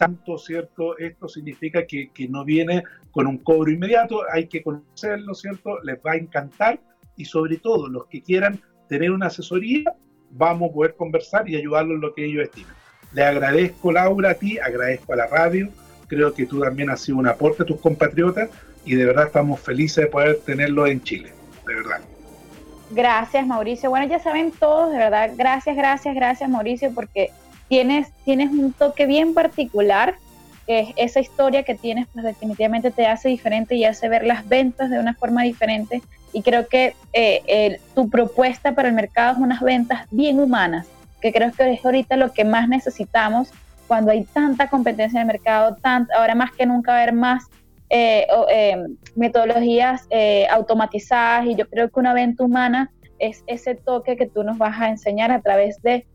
tanto, 0.00 0.38
¿cierto? 0.38 0.96
Esto 0.96 1.28
significa 1.28 1.84
que, 1.86 2.10
no 2.30 2.42
viene 2.42 2.82
con 3.10 3.26
un 3.26 3.36
cobro 3.36 3.70
inmediato, 3.70 4.22
hay 4.32 4.46
que 4.46 4.62
conocerlo, 4.62 5.34
¿cierto? 5.34 5.78
Les 5.82 5.98
va 5.98 6.12
a 6.12 6.16
encantar 6.16 6.80
y 7.16 7.26
sobre 7.26 7.58
todo 7.58 7.86
los 7.86 8.06
que 8.06 8.22
quieran 8.22 8.62
tener 8.88 9.10
una 9.10 9.26
asesoría, 9.26 9.92
vamos 10.30 10.70
a 10.70 10.72
poder 10.72 10.94
conversar 10.94 11.46
y 11.50 11.56
ayudarlos 11.56 11.96
en 11.96 12.00
lo 12.00 12.14
que 12.14 12.24
ellos 12.24 12.44
estimen. 12.44 12.72
Le 13.12 13.24
agradezco, 13.24 13.92
Laura, 13.92 14.30
a 14.30 14.34
ti, 14.34 14.58
agradezco 14.58 15.12
a 15.12 15.16
la 15.16 15.26
radio, 15.26 15.68
creo 16.06 16.32
que 16.32 16.46
tú 16.46 16.60
también 16.60 16.88
has 16.88 17.02
sido 17.02 17.18
un 17.18 17.28
aporte 17.28 17.64
a 17.64 17.66
tus 17.66 17.78
compatriotas 17.78 18.48
y 18.86 18.94
de 18.94 19.04
verdad 19.04 19.26
estamos 19.26 19.60
felices 19.60 20.04
de 20.04 20.10
poder 20.10 20.38
tenerlo 20.46 20.86
en 20.86 21.02
Chile. 21.02 21.30
de 21.66 21.74
verdad. 21.74 22.00
Gracias, 22.92 23.46
Mauricio. 23.46 23.90
Bueno, 23.90 24.06
ya 24.06 24.18
saben 24.18 24.50
todos, 24.50 24.90
de 24.92 24.96
verdad, 24.96 25.32
gracias, 25.36 25.76
gracias, 25.76 26.14
gracias, 26.14 26.48
Mauricio, 26.48 26.90
porque 26.94 27.30
tienes, 27.70 28.12
tienes 28.26 28.50
un 28.50 28.74
toque 28.74 29.06
bien 29.06 29.32
particular, 29.32 30.16
que 30.66 30.92
esa 30.96 31.20
historia 31.20 31.62
que 31.62 31.74
tienes, 31.74 32.06
pues 32.12 32.22
definitivamente 32.26 32.90
te 32.90 33.06
hace 33.06 33.30
diferente 33.30 33.76
y 33.76 33.86
hace 33.86 34.10
ver 34.10 34.26
las 34.26 34.46
ventas 34.46 34.90
de 34.90 34.98
una 34.98 35.14
forma 35.14 35.42
diferente. 35.44 36.02
Y 36.34 36.42
creo 36.42 36.68
que 36.68 36.94
eh, 37.14 37.80
tu 37.94 38.10
propuesta 38.10 38.74
para 38.74 38.88
el 38.88 38.94
mercado 38.94 39.32
es 39.32 39.38
unas 39.38 39.62
ventas 39.62 40.06
bien 40.10 40.38
humanas, 40.38 40.86
que 41.22 41.32
creo 41.32 41.50
que 41.52 41.72
es 41.72 41.82
ahorita 41.82 42.16
lo 42.16 42.32
que 42.32 42.44
más 42.44 42.68
necesitamos 42.68 43.50
cuando 43.90 44.12
hay 44.12 44.24
tanta 44.24 44.68
competencia 44.68 45.20
en 45.20 45.28
el 45.28 45.32
mercado, 45.32 45.76
ahora 46.16 46.34
más 46.34 46.52
que 46.52 46.66
nunca 46.66 46.92
va 46.92 46.98
a 46.98 47.02
haber 47.02 47.14
más 47.14 47.48
eh, 47.92 48.24
eh, 48.48 48.86
metodologías 49.16 50.06
eh, 50.10 50.46
automatizadas 50.48 51.46
y 51.46 51.56
yo 51.56 51.68
creo 51.68 51.90
que 51.90 51.98
una 51.98 52.14
venta 52.14 52.44
humana 52.44 52.92
es 53.18 53.42
ese 53.48 53.74
toque 53.74 54.16
que 54.16 54.28
tú 54.28 54.44
nos 54.44 54.58
vas 54.58 54.80
a 54.80 54.90
enseñar 54.90 55.32
a 55.32 55.40
través 55.40 55.82
de, 55.82 56.06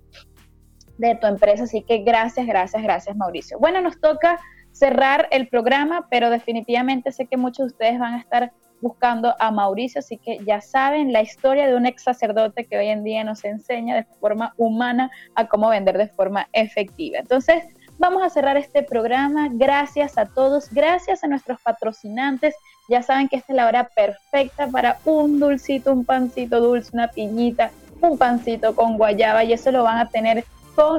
de 0.98 1.16
tu 1.16 1.28
empresa. 1.28 1.64
Así 1.64 1.82
que 1.82 2.00
gracias, 2.00 2.46
gracias, 2.46 2.82
gracias 2.84 3.16
Mauricio. 3.16 3.60
Bueno, 3.60 3.82
nos 3.82 4.00
toca 4.00 4.40
cerrar 4.72 5.28
el 5.32 5.48
programa, 5.48 6.08
pero 6.10 6.30
definitivamente 6.30 7.12
sé 7.12 7.26
que 7.28 7.38
muchos 7.38 7.60
de 7.60 7.74
ustedes 7.74 8.00
van 8.00 8.16
a 8.16 8.20
estar 8.20 8.52
buscando 8.82 9.34
a 9.40 9.52
Mauricio, 9.52 10.00
así 10.00 10.18
que 10.18 10.40
ya 10.46 10.60
saben 10.60 11.14
la 11.14 11.22
historia 11.22 11.66
de 11.66 11.76
un 11.76 11.86
ex 11.86 12.04
sacerdote 12.04 12.66
que 12.66 12.78
hoy 12.78 12.88
en 12.88 13.04
día 13.04 13.24
nos 13.24 13.46
enseña 13.46 13.96
de 13.96 14.04
forma 14.20 14.54
humana 14.58 15.10
a 15.34 15.48
cómo 15.48 15.70
vender 15.70 15.98
de 15.98 16.08
forma 16.10 16.48
efectiva. 16.52 17.20
Entonces, 17.20 17.64
Vamos 17.98 18.24
a 18.24 18.30
cerrar 18.30 18.58
este 18.58 18.84
programa. 18.84 19.48
Gracias 19.52 20.18
a 20.18 20.26
todos, 20.26 20.70
gracias 20.70 21.24
a 21.24 21.28
nuestros 21.28 21.62
patrocinantes. 21.62 22.54
Ya 22.90 23.02
saben 23.02 23.30
que 23.30 23.38
esta 23.38 23.54
es 23.54 23.56
la 23.56 23.68
hora 23.68 23.90
perfecta 23.96 24.68
para 24.68 24.98
un 25.06 25.40
dulcito, 25.40 25.94
un 25.94 26.04
pancito 26.04 26.60
dulce, 26.60 26.92
una 26.94 27.08
piñita, 27.08 27.72
un 28.02 28.18
pancito 28.18 28.76
con 28.76 28.98
guayaba 28.98 29.46
y 29.46 29.54
eso 29.54 29.72
lo 29.72 29.84
van 29.84 29.98
a 29.98 30.10
tener 30.10 30.44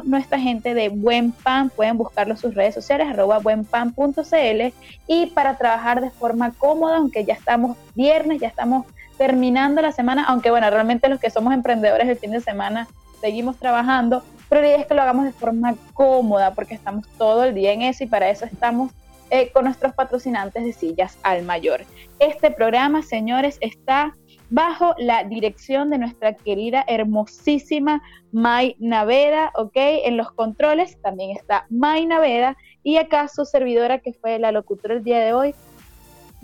nuestra 0.04 0.38
gente 0.38 0.74
de 0.74 0.88
Buen 0.88 1.32
Pan. 1.32 1.70
Pueden 1.70 1.96
buscarlo 1.98 2.34
en 2.34 2.38
sus 2.38 2.54
redes 2.54 2.74
sociales, 2.74 3.08
arroba 3.08 3.38
buenpan.cl 3.38 4.72
y 5.06 5.26
para 5.26 5.56
trabajar 5.56 6.00
de 6.00 6.10
forma 6.10 6.52
cómoda, 6.52 6.96
aunque 6.96 7.24
ya 7.24 7.34
estamos 7.34 7.76
viernes, 7.94 8.40
ya 8.40 8.48
estamos 8.48 8.86
terminando 9.16 9.80
la 9.80 9.92
semana, 9.92 10.24
aunque 10.24 10.50
bueno, 10.50 10.68
realmente 10.70 11.08
los 11.08 11.20
que 11.20 11.30
somos 11.30 11.54
emprendedores 11.54 12.08
el 12.08 12.18
fin 12.18 12.32
de 12.32 12.40
semana 12.40 12.86
seguimos 13.20 13.56
trabajando, 13.56 14.22
pero 14.48 14.60
la 14.60 14.68
idea 14.68 14.78
es 14.78 14.86
que 14.86 14.94
lo 14.94 15.02
hagamos 15.02 15.24
de 15.24 15.32
forma 15.32 15.74
cómoda 15.94 16.54
porque 16.54 16.74
estamos 16.74 17.06
todo 17.18 17.44
el 17.44 17.54
día 17.54 17.72
en 17.72 17.82
eso 17.82 18.04
y 18.04 18.06
para 18.06 18.28
eso 18.28 18.44
estamos 18.44 18.92
eh, 19.30 19.50
con 19.52 19.64
nuestros 19.64 19.92
patrocinantes 19.94 20.64
de 20.64 20.72
sillas 20.72 21.18
al 21.22 21.42
mayor. 21.42 21.84
Este 22.20 22.50
programa, 22.50 23.02
señores, 23.02 23.58
está 23.60 24.14
bajo 24.50 24.94
la 24.98 25.24
dirección 25.24 25.90
de 25.90 25.98
nuestra 25.98 26.34
querida, 26.34 26.84
hermosísima 26.86 28.02
May 28.32 28.76
Naveda, 28.78 29.50
¿ok? 29.54 29.72
En 29.74 30.16
los 30.16 30.30
controles 30.32 31.00
también 31.02 31.36
está 31.36 31.66
May 31.70 32.06
Naveda 32.06 32.56
y 32.82 32.98
acá 32.98 33.28
su 33.28 33.44
servidora 33.44 33.98
que 33.98 34.12
fue 34.12 34.38
la 34.38 34.52
locutora 34.52 34.94
el 34.94 35.04
día 35.04 35.20
de 35.20 35.32
hoy. 35.32 35.54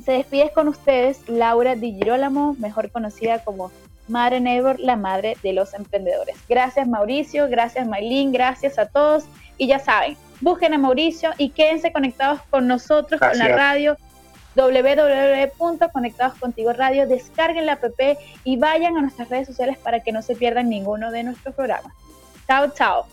Se 0.04 0.12
despide 0.12 0.50
con 0.52 0.68
ustedes 0.68 1.28
Laura 1.28 1.76
Di 1.76 1.92
Girolamo, 1.92 2.56
mejor 2.58 2.90
conocida 2.90 3.44
como 3.44 3.70
Madre 4.08 4.40
Neighbor, 4.40 4.80
la 4.80 4.96
madre 4.96 5.36
de 5.42 5.52
los 5.52 5.74
emprendedores. 5.74 6.36
Gracias 6.48 6.88
Mauricio, 6.88 7.48
gracias 7.48 7.86
Maylin, 7.86 8.32
gracias 8.32 8.78
a 8.78 8.86
todos. 8.86 9.24
Y 9.58 9.68
ya 9.68 9.78
saben, 9.78 10.16
busquen 10.40 10.74
a 10.74 10.78
Mauricio 10.78 11.30
y 11.38 11.50
quédense 11.50 11.92
conectados 11.92 12.40
con 12.50 12.66
nosotros, 12.66 13.20
con 13.20 13.38
la 13.38 13.48
radio 13.48 13.96
www.conectadoscontigo 14.54 16.72
radio, 16.72 17.06
descarguen 17.06 17.66
la 17.66 17.74
app 17.74 18.00
y 18.44 18.56
vayan 18.56 18.96
a 18.96 19.02
nuestras 19.02 19.28
redes 19.28 19.46
sociales 19.46 19.78
para 19.78 20.00
que 20.00 20.10
no 20.12 20.22
se 20.22 20.34
pierdan 20.36 20.68
ninguno 20.68 21.10
de 21.10 21.24
nuestros 21.24 21.54
programas. 21.54 21.92
Chao, 22.46 22.72
chao. 22.74 23.06